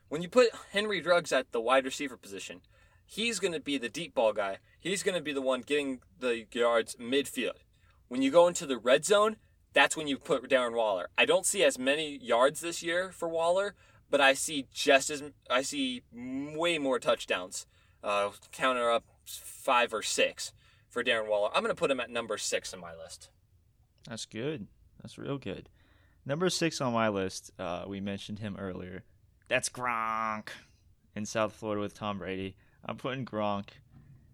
[0.07, 2.61] when you put Henry Ruggs at the wide receiver position,
[3.05, 4.57] he's going to be the deep ball guy.
[4.79, 7.63] He's going to be the one getting the yards midfield.
[8.07, 9.37] When you go into the red zone,
[9.73, 11.09] that's when you put Darren Waller.
[11.17, 13.75] I don't see as many yards this year for Waller,
[14.09, 17.67] but I see just as I see way more touchdowns.
[18.03, 20.53] Uh, counter up five or six
[20.89, 21.49] for Darren Waller.
[21.53, 23.29] I'm going to put him at number six on my list.
[24.07, 24.67] That's good.
[25.01, 25.69] That's real good.
[26.25, 29.03] Number six on my list, uh, we mentioned him earlier.
[29.47, 30.49] That's Gronk
[31.15, 32.55] in South Florida with Tom Brady.
[32.85, 33.69] I'm putting Gronk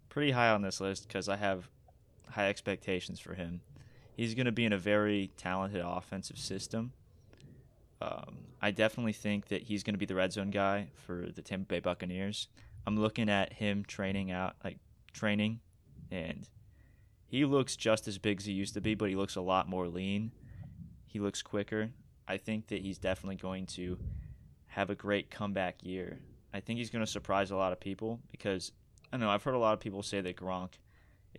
[0.09, 1.69] pretty high on this list because I have
[2.29, 3.61] high expectations for him.
[4.15, 6.93] He's going to be in a very talented offensive system.
[8.01, 11.41] Um, I definitely think that he's going to be the red zone guy for the
[11.41, 12.47] Tampa Bay Buccaneers.
[12.85, 14.77] I'm looking at him training out, like
[15.13, 15.59] training,
[16.15, 16.47] and
[17.27, 19.67] he looks just as big as he used to be, but he looks a lot
[19.67, 20.31] more lean.
[21.05, 21.89] He looks quicker.
[22.27, 23.97] I think that he's definitely going to
[24.67, 26.19] have a great comeback year.
[26.53, 28.71] I think he's going to surprise a lot of people because
[29.11, 30.73] I know I've heard a lot of people say that Gronk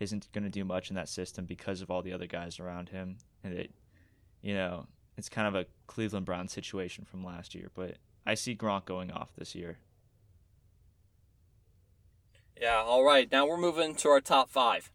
[0.01, 2.91] isn't going to do much in that system because of all the other guys around
[2.91, 3.71] him, and that
[4.43, 4.87] you know
[5.17, 7.71] it's kind of a Cleveland Brown situation from last year.
[7.75, 9.79] But I see Gronk going off this year.
[12.61, 13.31] Yeah, all right.
[13.31, 14.91] Now we're moving to our top five.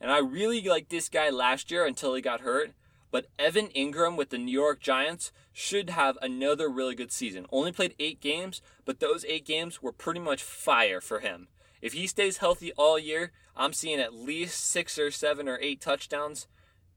[0.00, 2.72] And I really liked this guy last year until he got hurt.
[3.10, 7.46] But Evan Engram with the New York Giants should have another really good season.
[7.52, 11.48] Only played eight games, but those eight games were pretty much fire for him.
[11.82, 15.80] If he stays healthy all year, I'm seeing at least six or seven or eight
[15.80, 16.46] touchdowns.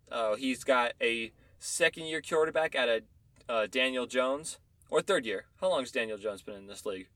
[0.10, 3.02] Uh, he's got a second year quarterback at a
[3.48, 4.58] uh, Daniel Jones
[4.90, 5.46] or third year.
[5.60, 7.10] How long has Daniel Jones been in this league?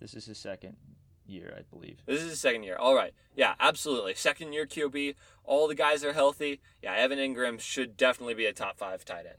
[0.00, 0.76] This is his second
[1.26, 2.02] year, I believe.
[2.06, 2.76] This is his second year.
[2.76, 3.12] All right.
[3.34, 4.14] Yeah, absolutely.
[4.14, 5.14] Second year QB.
[5.44, 6.60] All the guys are healthy.
[6.82, 9.38] Yeah, Evan Engram should definitely be a top five tight end.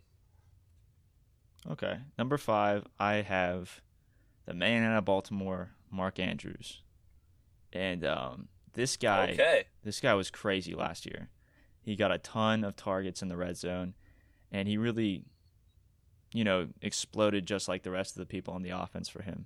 [1.69, 1.97] Okay.
[2.17, 3.81] Number five, I have
[4.45, 6.81] the man out of Baltimore, Mark Andrews.
[7.73, 9.63] And um, this guy Okay.
[9.83, 11.29] this guy was crazy last year.
[11.81, 13.93] He got a ton of targets in the red zone,
[14.51, 15.23] and he really,
[16.33, 19.45] you know, exploded just like the rest of the people on the offense for him.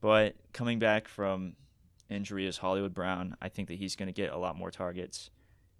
[0.00, 1.56] But coming back from
[2.08, 3.36] injury is Hollywood Brown.
[3.40, 5.30] I think that he's going to get a lot more targets.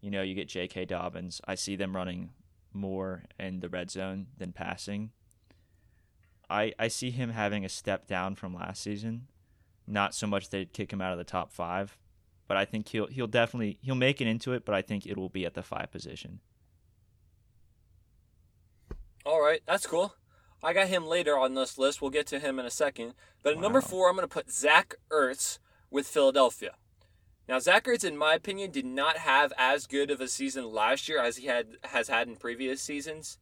[0.00, 0.86] You know, you get J.K.
[0.86, 1.40] Dobbins.
[1.46, 2.30] I see them running
[2.72, 5.10] more in the red zone than passing.
[6.48, 9.28] I I see him having a step down from last season.
[9.86, 11.96] Not so much they'd kick him out of the top five,
[12.48, 14.64] but I think he'll he'll definitely he'll make it into it.
[14.64, 16.40] But I think it will be at the five position.
[19.24, 19.62] All right.
[19.66, 20.14] That's cool.
[20.62, 22.02] I got him later on this list.
[22.02, 23.14] We'll get to him in a second.
[23.42, 25.58] But at number four, I'm going to put Zach Ertz
[25.90, 26.74] with Philadelphia.
[27.48, 31.08] Now, Zach Ertz, in my opinion, did not have as good of a season last
[31.08, 33.38] year as he had has had in previous seasons.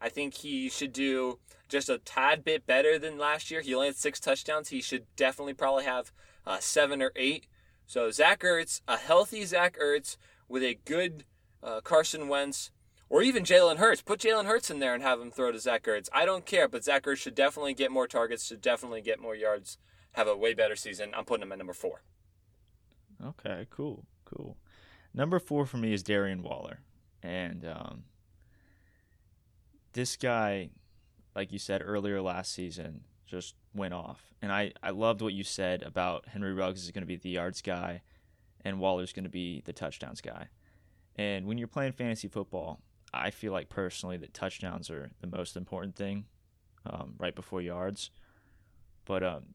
[0.00, 1.38] I think he should do
[1.68, 3.60] just a tad bit better than last year.
[3.60, 4.68] He only had six touchdowns.
[4.68, 6.12] He should definitely probably have
[6.46, 7.46] uh, seven or eight.
[7.86, 10.16] So Zach Ertz, a healthy Zach Ertz
[10.48, 11.24] with a good
[11.62, 12.70] uh, Carson Wentz,
[13.12, 14.00] or even Jalen Hurts.
[14.00, 16.08] Put Jalen Hurts in there and have him throw to Zach Ertz.
[16.14, 19.36] I don't care, but Zach Ertz should definitely get more targets, should definitely get more
[19.36, 19.76] yards,
[20.12, 21.12] have a way better season.
[21.14, 22.02] I'm putting him at number four.
[23.22, 24.56] Okay, cool, cool.
[25.12, 26.80] Number four for me is Darren Waller,
[27.22, 28.04] and um,
[29.92, 30.70] this guy,
[31.36, 34.32] like you said earlier last season, just went off.
[34.40, 37.28] And I I loved what you said about Henry Ruggs is going to be the
[37.28, 38.00] yards guy,
[38.64, 40.48] and Waller's going to be the touchdowns guy.
[41.14, 42.80] And when you're playing fantasy football,
[43.14, 46.24] I feel like personally that touchdowns are the most important thing,
[46.86, 48.10] um, right before yards.
[49.04, 49.54] But um,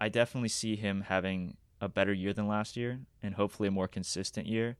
[0.00, 3.88] I definitely see him having a better year than last year and hopefully a more
[3.88, 4.76] consistent year.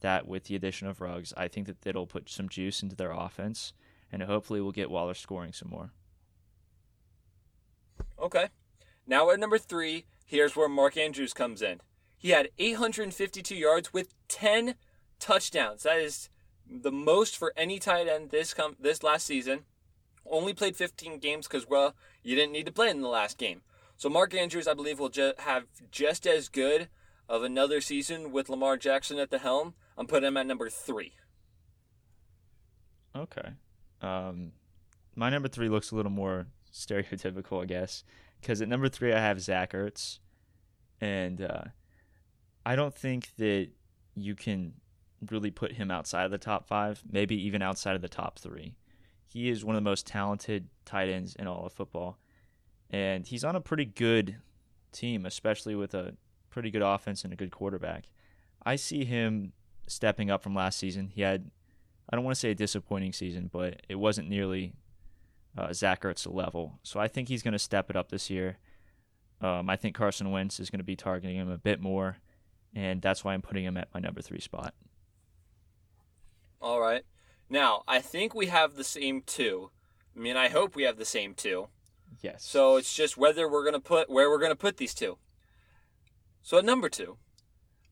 [0.00, 3.12] That with the addition of Ruggs, I think that it'll put some juice into their
[3.12, 3.72] offense
[4.10, 5.92] and hopefully we'll get Waller scoring some more.
[8.20, 8.48] Okay.
[9.06, 11.80] Now at number three, here's where Mark Andrews comes in.
[12.16, 14.74] He had 852 yards with 10
[15.18, 15.82] touchdowns.
[15.84, 16.28] That is
[16.80, 19.60] the most for any tight end this com- this last season.
[20.24, 23.62] Only played 15 games because well, you didn't need to play in the last game.
[23.96, 26.88] So Mark Andrews, I believe, will ju- have just as good
[27.28, 29.74] of another season with Lamar Jackson at the helm.
[29.96, 31.12] I'm putting him at number three.
[33.14, 33.50] Okay.
[34.00, 34.52] Um,
[35.14, 38.04] my number three looks a little more stereotypical, I guess,
[38.40, 40.18] because at number three I have Zach Ertz,
[41.00, 41.64] and uh,
[42.64, 43.68] I don't think that
[44.14, 44.74] you can
[45.30, 48.74] really put him outside of the top five, maybe even outside of the top three.
[49.26, 52.18] He is one of the most talented tight ends in all of football,
[52.90, 54.36] and he's on a pretty good
[54.92, 56.14] team, especially with a
[56.50, 58.04] pretty good offense and a good quarterback.
[58.64, 59.52] I see him
[59.86, 61.08] stepping up from last season.
[61.08, 61.50] He had
[62.10, 64.74] I don't want to say a disappointing season, but it wasn't nearly
[65.56, 66.78] uh, Zach Ertz level.
[66.82, 68.58] So I think he's going to step it up this year.
[69.40, 72.18] Um, I think Carson Wentz is going to be targeting him a bit more,
[72.74, 74.74] and that's why I'm putting him at my number three spot.
[76.62, 77.02] All right.
[77.50, 79.70] Now, I think we have the same two.
[80.16, 81.68] I mean, I hope we have the same two.
[82.22, 82.44] Yes.
[82.44, 85.18] So it's just whether we're going to put where we're going to put these two.
[86.42, 87.16] So at number 2,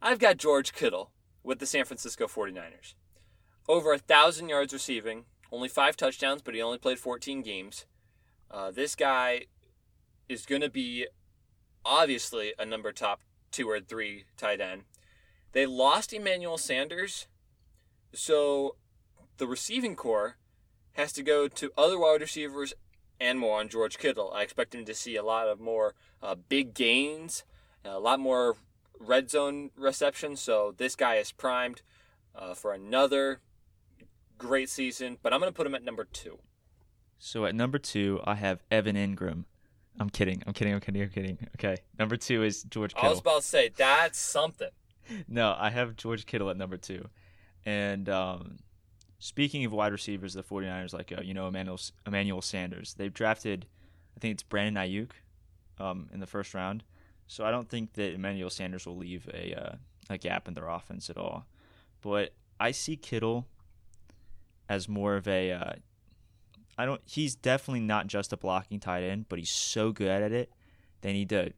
[0.02, 1.12] I've got George Kittle
[1.44, 2.94] with the San Francisco 49ers.
[3.68, 7.86] Over a 1,000 yards receiving, only 5 touchdowns, but he only played 14 games.
[8.50, 9.46] Uh, this guy
[10.28, 11.06] is going to be
[11.84, 13.20] obviously a number top
[13.52, 14.82] 2 or 3 tight end.
[15.52, 17.28] They lost Emmanuel Sanders,
[18.12, 18.76] so
[19.38, 20.36] the receiving corps
[20.92, 22.74] has to go to other wide receivers
[23.20, 24.32] and more on George Kittle.
[24.34, 27.44] I expect him to see a lot of more uh, big gains,
[27.84, 28.56] a lot more
[28.98, 30.36] red zone reception.
[30.36, 31.82] So this guy is primed
[32.34, 33.40] uh, for another
[34.38, 35.18] great season.
[35.22, 36.38] But I'm going to put him at number two.
[37.18, 39.44] So at number two, I have Evan Engram.
[39.98, 40.42] I'm kidding.
[40.46, 40.72] I'm kidding.
[40.72, 41.02] I'm kidding.
[41.02, 41.38] I'm kidding.
[41.56, 41.76] Okay.
[41.98, 43.08] Number two is George Kittle.
[43.08, 44.70] I was about to say that's something.
[45.28, 47.08] no, I have George Kittle at number two.
[47.64, 48.58] And um,
[49.18, 53.66] speaking of wide receivers, the 49ers, like, uh, you know, Emmanuel, Emmanuel Sanders, they've drafted,
[54.16, 55.10] I think it's Brandon Aiyuk
[55.78, 56.84] um, in the first round.
[57.26, 59.76] So I don't think that Emmanuel Sanders will leave a, uh,
[60.08, 61.46] a gap in their offense at all.
[62.02, 63.46] But I see Kittle
[64.68, 65.52] as more of a.
[65.52, 65.72] Uh,
[66.78, 67.00] I don't.
[67.04, 70.52] He's definitely not just a blocking tight end, but he's so good at it.
[71.02, 71.52] They need to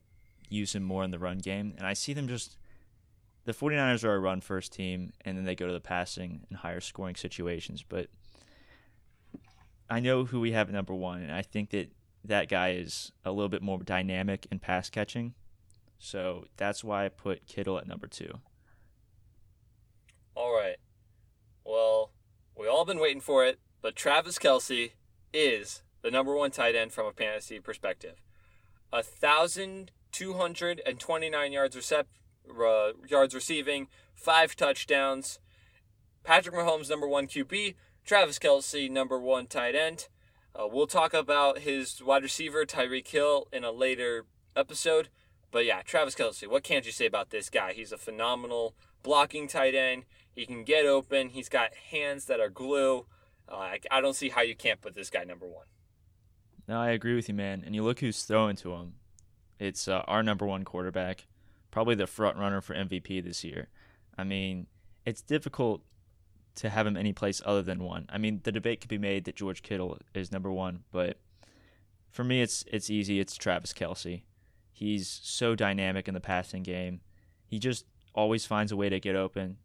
[0.48, 2.56] use him more in the run game, and I see them just
[3.44, 6.58] the 49ers are a run first team and then they go to the passing and
[6.58, 8.08] higher scoring situations but
[9.90, 11.90] i know who we have at number one and i think that
[12.24, 15.34] that guy is a little bit more dynamic in pass catching
[15.98, 18.40] so that's why i put kittle at number two.
[20.34, 20.74] All right.
[21.64, 22.10] Well
[22.58, 24.92] we all been waiting for it but travis Kelce
[25.32, 28.20] is the number one tight end from a fantasy perspective.
[28.92, 32.06] A thousand two hundred and twenty nine yards recept
[32.50, 35.38] uh, yards receiving, five touchdowns.
[36.24, 37.74] Patrick Mahomes, number one QB.
[38.04, 40.08] Travis Kelce, number one tight end.
[40.54, 45.08] Uh, we'll talk about his wide receiver, Tyreek Hill, in a later episode.
[45.50, 47.72] But yeah, Travis Kelce, what can't you say about this guy?
[47.72, 50.04] He's a phenomenal blocking tight end.
[50.34, 51.30] He can get open.
[51.30, 53.06] He's got hands that are glue.
[53.48, 55.66] Uh, I, I don't see how you can't put this guy number one.
[56.68, 57.62] No, I agree with you, man.
[57.64, 58.94] And you look who's throwing to him.
[59.58, 61.26] It's uh, our number one quarterback
[61.72, 63.66] probably the front runner for MVP this year.
[64.16, 64.68] I mean,
[65.04, 65.82] it's difficult
[66.54, 68.06] to have him any place other than one.
[68.10, 71.16] I mean, the debate could be made that George Kittle is number one, but
[72.10, 73.18] for me, it's it's easy.
[73.18, 74.22] It's Travis Kelce.
[74.70, 77.00] He's so dynamic in the passing game.
[77.46, 79.56] He just always finds a way to get open,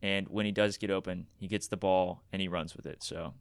[0.00, 3.02] and when he does get open, he gets the ball and he runs with it.
[3.02, 3.34] So,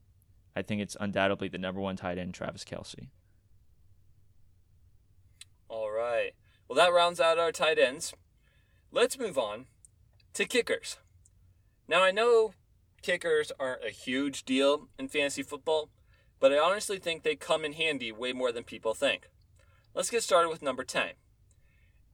[0.54, 3.08] I think it's undoubtedly the number one tight end, Travis Kelce.
[5.69, 6.34] All right.
[6.72, 8.14] Well, that rounds out our tight ends.
[8.94, 9.66] Let's move on
[10.34, 11.00] to kickers.
[11.86, 12.54] Now, I know
[13.02, 15.90] kickers aren't a huge deal in fantasy football,
[16.40, 19.28] but I honestly think they come in handy way more than people think.
[19.94, 21.10] Let's get started with number 10.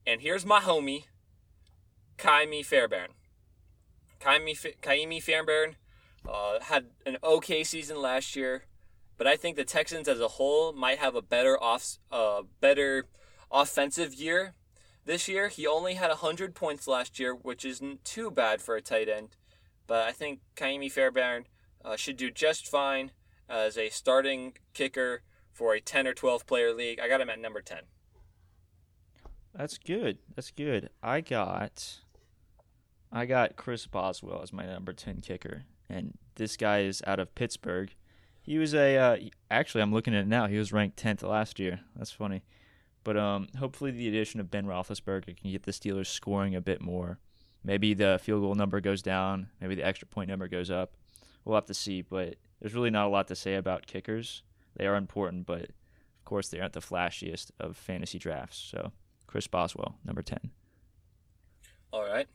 [0.08, 1.04] And here's my homie,
[2.18, 3.10] Ka'imi Fairbairn.
[4.20, 5.76] Ka'imi, Ka'imi Fairbairn
[6.28, 8.64] uh, had an okay season last year,
[9.20, 13.06] but I think the Texans as a whole might have a better off, uh, better
[13.52, 14.54] offensive year
[15.06, 15.48] this year.
[15.48, 19.30] He only had 100 points last year, which isn't too bad for a tight end.
[19.88, 21.46] But I think Ka'imi Fairbairn
[21.84, 23.12] uh, should do just fine
[23.50, 25.22] as a starting kicker
[25.54, 27.00] for a 10 or 12 player league.
[27.00, 27.80] I got him at number 10.
[29.56, 30.20] That's good.
[30.36, 30.90] That's good.
[31.02, 32.02] I got
[33.12, 37.34] I got Chris Boswell as my number 10 kicker and this guy is out of
[37.34, 37.96] Pittsburgh.
[38.42, 39.18] He was a uh,
[39.50, 40.48] actually I'm looking at it now.
[40.48, 41.80] He was ranked 10th last year.
[41.96, 42.44] That's funny.
[43.08, 46.82] But um, hopefully, the addition of Ben Roethlisberger can get the Steelers scoring a bit
[46.82, 47.20] more.
[47.64, 49.48] Maybe the field goal number goes down.
[49.62, 50.92] Maybe the extra point number goes up.
[51.46, 52.02] We'll have to see.
[52.02, 54.44] But there's really not a lot to say about kickers.
[54.76, 58.58] They are important, but of course, they aren't the flashiest of fantasy drafts.
[58.58, 58.92] So,
[59.26, 60.52] Chris Boswell, number 10.
[61.94, 62.28] All right.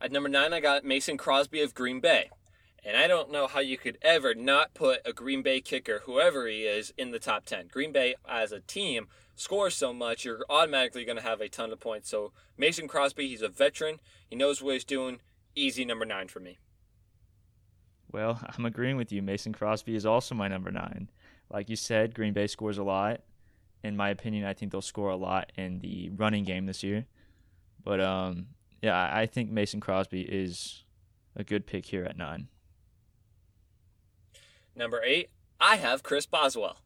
[0.00, 2.28] At number nine, I got Mason Crosby of Green Bay.
[2.84, 6.48] And I don't know how you could ever not put a Green Bay kicker, whoever
[6.48, 7.68] he is, in the top 10.
[7.68, 9.06] Green Bay, as a team,
[9.38, 12.10] scores so much, you're automatically going to have a ton of points.
[12.10, 14.00] So Mason Crosby, he's a veteran.
[14.28, 15.20] He knows what he's doing.
[15.54, 16.58] Easy number nine for me.
[18.10, 19.22] Well, I'm agreeing with you.
[19.22, 21.10] Mason Crosby is also my number nine.
[21.50, 23.20] Like you said, Green Bay scores a lot.
[23.84, 27.06] In my opinion, I think they'll score a lot in the running game this year.
[27.84, 28.48] But um,
[28.82, 30.84] yeah, I think Mason Crosby is
[31.36, 32.48] a good pick here at nine.
[34.74, 35.30] Number eight,
[35.60, 36.78] I have Chris Boswell.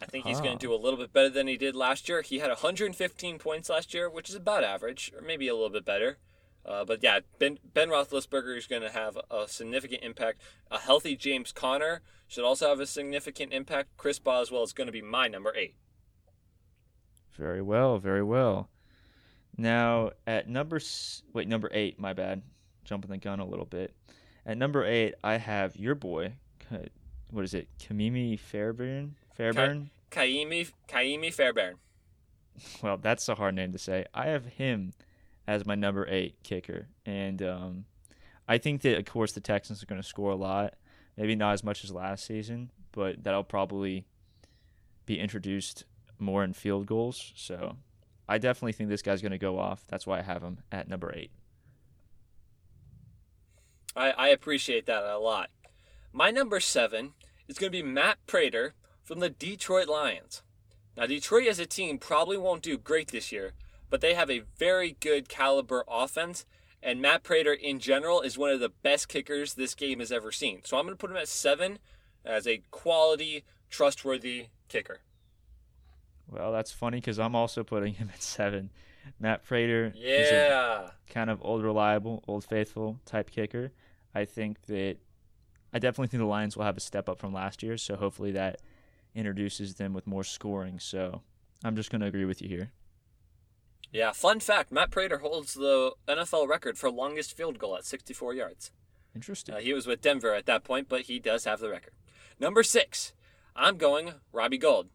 [0.00, 2.22] I think he's going to do a little bit better than he did last year.
[2.22, 5.84] He had 115 points last year, which is about average, or maybe a little bit
[5.84, 6.18] better.
[6.64, 10.40] Uh, but yeah, Ben, ben Roethlisberger is going to have a significant impact.
[10.70, 13.90] A healthy James Conner should also have a significant impact.
[13.96, 15.74] Chris Boswell is going to be my number eight.
[17.36, 18.68] Very well, very well.
[19.56, 20.80] Now at number
[21.32, 22.42] wait number eight, my bad,
[22.84, 23.94] jumping the gun a little bit.
[24.46, 26.34] At number eight, I have your boy.
[27.30, 27.68] What is it?
[27.78, 29.14] Kamimi Fairbairn.
[29.34, 29.90] Fairbairn.
[30.10, 31.76] Ka- Kaimi Kaimi Fairbairn.
[32.82, 34.04] Well, that's a hard name to say.
[34.12, 34.92] I have him
[35.46, 37.84] as my number eight kicker, and um,
[38.46, 40.74] I think that of course the Texans are going to score a lot.
[41.16, 44.06] Maybe not as much as last season, but that'll probably
[45.04, 45.84] be introduced
[46.18, 47.32] more in field goals.
[47.34, 47.76] So
[48.28, 49.84] I definitely think this guy's going to go off.
[49.88, 51.30] That's why I have him at number eight.
[53.94, 55.50] I, I appreciate that a lot.
[56.12, 57.12] My number seven
[57.48, 60.42] is going to be Matt Prater from the Detroit Lions.
[60.96, 63.52] Now, Detroit as a team probably won't do great this year,
[63.88, 66.44] but they have a very good caliber offense,
[66.82, 70.32] and Matt Prater in general is one of the best kickers this game has ever
[70.32, 70.60] seen.
[70.64, 71.78] So I'm going to put him at seven
[72.24, 75.00] as a quality, trustworthy kicker.
[76.28, 78.70] Well, that's funny because I'm also putting him at seven.
[79.18, 83.72] Matt Prater, yeah, kind of old reliable, old faithful type kicker.
[84.14, 84.96] I think that
[85.72, 88.32] I definitely think the Lions will have a step up from last year, so hopefully
[88.32, 88.60] that
[89.14, 90.78] introduces them with more scoring.
[90.78, 91.22] So
[91.64, 92.72] I'm just going to agree with you here.
[93.92, 98.34] Yeah, fun fact Matt Prater holds the NFL record for longest field goal at 64
[98.34, 98.70] yards.
[99.14, 99.54] Interesting.
[99.54, 101.92] Uh, he was with Denver at that point, but he does have the record.
[102.40, 103.12] Number six,
[103.54, 104.88] I'm going Robbie Gould.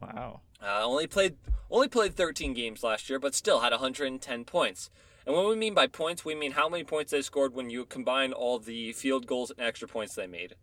[0.00, 0.40] Wow.
[0.60, 1.36] Uh, only played
[1.70, 4.90] only played 13 games last year, but still had 110 points.
[5.24, 7.84] And what we mean by points, we mean how many points they scored when you
[7.86, 10.56] combine all the field goals and extra points they made.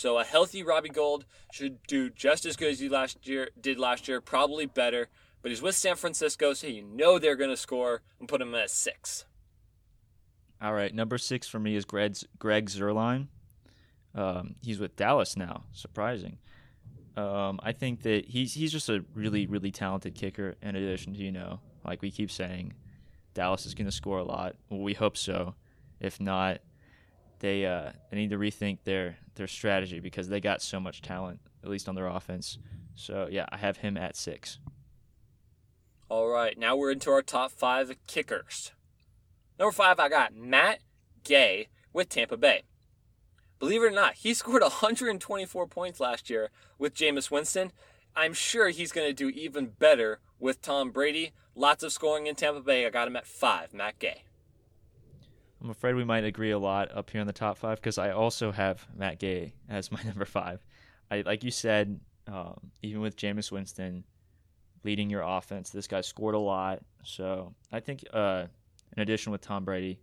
[0.00, 3.78] So a healthy Robbie Gould should do just as good as he last year did
[3.78, 5.08] last year, probably better.
[5.42, 8.54] But he's with San Francisco, so you know they're going to score and put him
[8.54, 9.26] at six.
[10.62, 13.26] All right, number six for me is Greg Greg Zuerlein.
[14.14, 15.64] Um, he's with Dallas now.
[15.72, 16.38] Surprising.
[17.18, 20.56] Um, I think that he's he's just a really really talented kicker.
[20.62, 22.72] In addition to you know, like we keep saying,
[23.34, 24.56] Dallas is going to score a lot.
[24.70, 25.56] Well, we hope so.
[26.00, 26.62] If not,
[27.40, 31.40] they uh, they need to rethink their their strategy because they got so much talent,
[31.64, 32.58] at least on their offense.
[32.94, 34.58] So yeah, I have him at six.
[36.08, 38.72] All right, now we're into our top five kickers.
[39.58, 40.80] Number five, I got Matt
[41.24, 42.62] Gay with Tampa Bay.
[43.58, 47.72] Believe it or not, he scored 124 points last year with Jameis Winston.
[48.16, 51.32] I'm sure he's going to do even better with Tom Brady.
[51.54, 52.86] Lots of scoring in Tampa Bay.
[52.86, 54.24] I got him at five, Matt Gay.
[55.62, 58.12] I'm afraid we might agree a lot up here in the top five because I
[58.12, 60.64] also have Matt Gay as my number five.
[61.10, 64.04] I like you said, um, even with Jameis Winston
[64.84, 66.80] leading your offense, this guy scored a lot.
[67.04, 68.46] So I think, uh,
[68.96, 70.00] in addition with Tom Brady,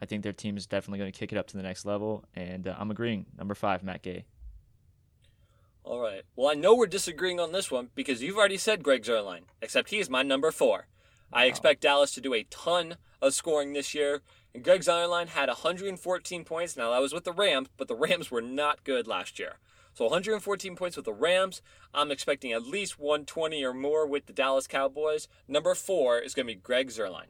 [0.00, 2.24] I think their team is definitely going to kick it up to the next level,
[2.34, 3.26] and uh, I'm agreeing.
[3.36, 4.24] Number five, Matt Gay.
[5.82, 6.22] All right.
[6.36, 9.90] Well, I know we're disagreeing on this one because you've already said Greg Zuerlein, except
[9.90, 10.86] he's my number four.
[11.32, 14.22] I expect Dallas to do a ton of scoring this year.
[14.62, 16.76] Greg Zuerlein had 114 points.
[16.76, 19.56] Now, that was with the Rams, but the Rams were not good last year.
[19.94, 21.60] So 114 points with the Rams.
[21.92, 25.26] I'm expecting at least 120 or more with the Dallas Cowboys.
[25.48, 27.26] Number four is going to be Greg Zuerlein.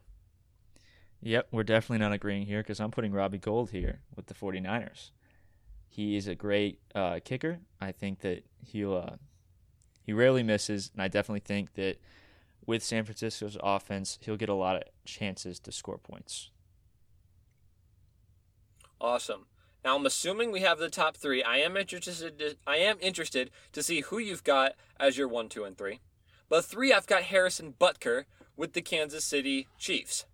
[1.23, 5.11] Yep, we're definitely not agreeing here because I'm putting Robbie Gould here with the 49ers.
[5.89, 7.61] He is a great uh, kicker.
[7.81, 9.17] I think that he'll uh,
[10.03, 11.97] he rarely misses, and I definitely think that
[12.67, 16.51] with San Francisco's offense, he'll get a lot of chances to score points.
[19.01, 19.47] Awesome.
[19.85, 21.43] Now I'm assuming we have the top three.
[21.43, 22.39] I am interested.
[22.39, 26.01] To, I am interested to see who you've got as your one, two, and three.
[26.49, 28.25] But three, I've got Harrison Butker
[28.57, 30.25] with the Kansas City Chiefs.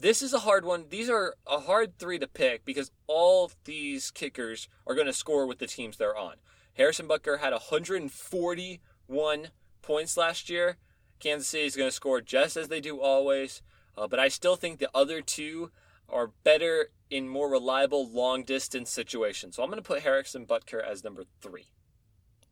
[0.00, 0.86] This is a hard one.
[0.88, 5.44] These are a hard three to pick because all these kickers are going to score
[5.46, 6.36] with the teams they're on.
[6.74, 9.48] Harrison Butker had 141
[9.82, 10.76] points last year.
[11.18, 13.60] Kansas City is going to score just as they do always.
[13.96, 15.72] Uh, but I still think the other two
[16.08, 19.56] are better in more reliable long distance situations.
[19.56, 21.68] So I'm going to put Harrison Butker as number three.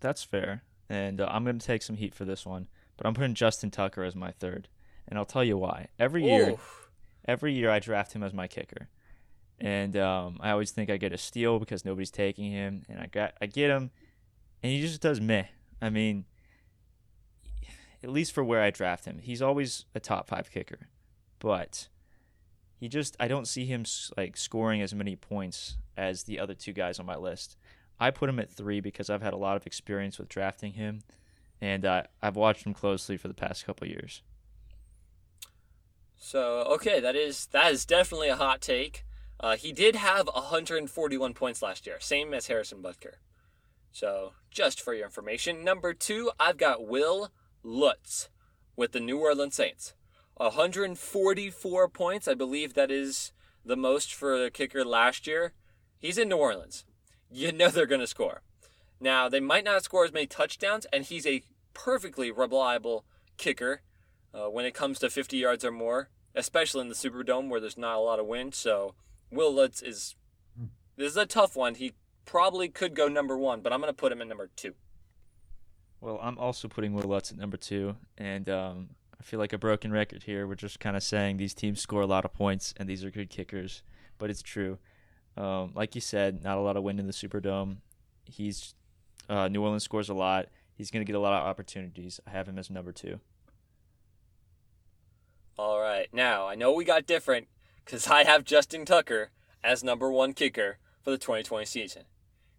[0.00, 0.62] That's fair.
[0.88, 2.68] And uh, I'm going to take some heat for this one.
[2.96, 4.68] But I'm putting Justin Tucker as my third.
[5.09, 5.88] And I'll tell you why.
[5.98, 6.57] Every year.
[7.28, 8.88] Every year I draft him as my kicker,
[9.59, 13.07] and um, I always think I get a steal because nobody's taking him, and I
[13.07, 13.90] got I get him,
[14.62, 15.46] and he just does meh.
[15.82, 16.24] I mean,
[18.04, 20.88] at least for where I draft him, he's always a top five kicker,
[21.40, 21.88] but
[22.76, 23.84] he just I don't see him
[24.16, 27.56] like scoring as many points as the other two guys on my list.
[27.98, 31.00] I put him at three because I've had a lot of experience with drafting him,
[31.60, 34.22] and uh, I've watched him closely for the past couple years.
[36.16, 39.04] So okay, that is that is definitely a hot take.
[39.38, 43.16] Uh, he did have 141 points last year, same as Harrison Butker.
[43.92, 47.30] So just for your information, number two, I've got Wil
[47.62, 48.28] Lutz
[48.76, 49.94] with the New Orleans Saints.
[50.37, 53.32] 144 points, I believe that is
[53.64, 55.53] the most for the kicker last year.
[55.99, 56.84] He's in New Orleans.
[57.30, 58.43] You know they're going to score.
[59.01, 61.43] Now, they might not score as many touchdowns, and he's a
[61.74, 63.05] perfectly reliable
[63.37, 63.82] kicker
[64.32, 67.78] uh, when it comes to 50 yards or more, especially in the Superdome where there's
[67.78, 68.55] not a lot of wind.
[68.55, 68.95] So,
[69.30, 70.14] Wil Lutz is
[70.97, 71.74] this is a tough one.
[71.74, 71.93] He
[72.24, 74.74] probably could go number one, but I'm going to put him in number two.
[76.01, 78.89] Well, I'm also putting Wil Lutz at number two, and um,
[79.20, 80.46] I feel like a broken record here.
[80.46, 83.10] We're just kind of saying these teams score a lot of points, and these are
[83.10, 83.82] good kickers,
[84.18, 84.78] but it's true.
[85.36, 87.78] Um, like you said, not a lot of wind in the Superdome.
[88.24, 88.74] He's
[89.28, 90.48] uh, New Orleans scores a lot.
[90.74, 92.20] He's going to get a lot of opportunities.
[92.26, 93.20] I have him as number two.
[95.58, 96.08] All right.
[96.12, 97.48] Now, I know we got different
[97.84, 99.30] because I have Justin Tucker
[99.64, 102.02] as number one kicker for the 2020 season.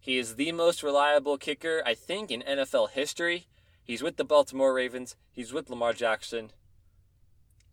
[0.00, 3.46] He is the most reliable kicker, I think, in NFL history.
[3.88, 5.16] He's with the Baltimore Ravens.
[5.32, 6.50] He's with Lamar Jackson.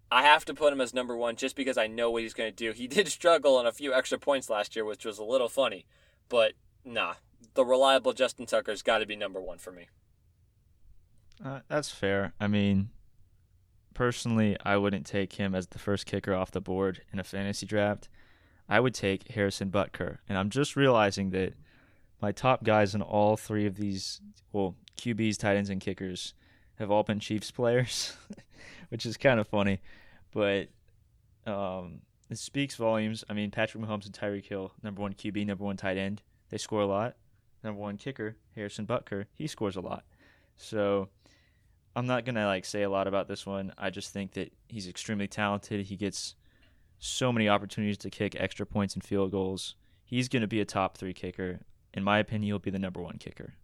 [0.10, 2.50] I have to put him as number one just because I know what he's going
[2.50, 2.72] to do.
[2.72, 5.86] He did struggle on a few extra points last year, which was a little funny.
[6.30, 6.54] But
[6.86, 7.16] nah,
[7.54, 9.90] the reliable Justin Tucker's got to be number one for me.
[11.44, 12.32] Uh, that's fair.
[12.40, 12.92] I mean,
[13.94, 17.66] personally, I wouldn't take him as the first kicker off the board in a fantasy
[17.66, 18.08] draft.
[18.70, 20.20] I would take Harrison Butker.
[20.30, 21.56] And I'm just realizing that
[22.22, 24.22] my top guys in all three of these,
[24.54, 26.34] well, QBs, tight ends, and kickers
[26.76, 28.16] have all been Chiefs players,
[28.90, 29.82] which is kind of funny.
[30.32, 30.70] But
[31.46, 33.24] um, it speaks volumes.
[33.30, 36.58] I mean, Patrick Mahomes and Tyreek Hill, number one QB, number one tight end, they
[36.58, 37.16] score a lot.
[37.64, 40.04] Number one kicker, Harrison Butker, he scores a lot.
[40.58, 41.10] So
[41.96, 43.74] I'm not gonna like say a lot about this one.
[43.78, 45.86] I just think that he's extremely talented.
[45.86, 46.36] He gets
[47.00, 49.76] so many opportunities to kick extra points and field goals.
[50.04, 51.62] He's gonna be a top three kicker.
[51.94, 53.56] In my opinion, he'll be the number one kicker.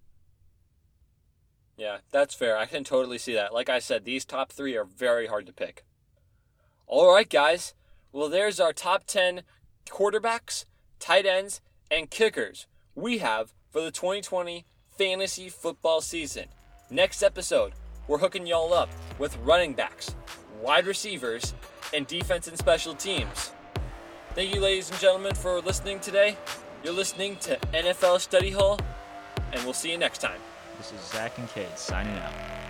[1.82, 2.56] Yeah, that's fair.
[2.58, 3.56] I can totally see that.
[3.56, 5.84] Like I said, these top three are very hard to pick.
[6.86, 7.74] All right, guys.
[8.12, 9.42] Well, there's our top 10
[9.90, 10.66] quarterbacks,
[11.00, 11.60] tight ends,
[11.90, 16.50] and kickers we have for the 2020 fantasy football season.
[16.92, 17.74] Next episode,
[18.08, 20.14] we're hooking y'all up with running backs,
[20.62, 21.56] wide receivers,
[21.96, 23.54] and defense and special teams.
[24.36, 26.38] Thank you, ladies and gentlemen, for listening today.
[26.84, 28.80] You're listening to NFL Study Hall,
[29.52, 30.40] and we'll see you next time.
[30.82, 32.61] This is Zach and Kate signing out.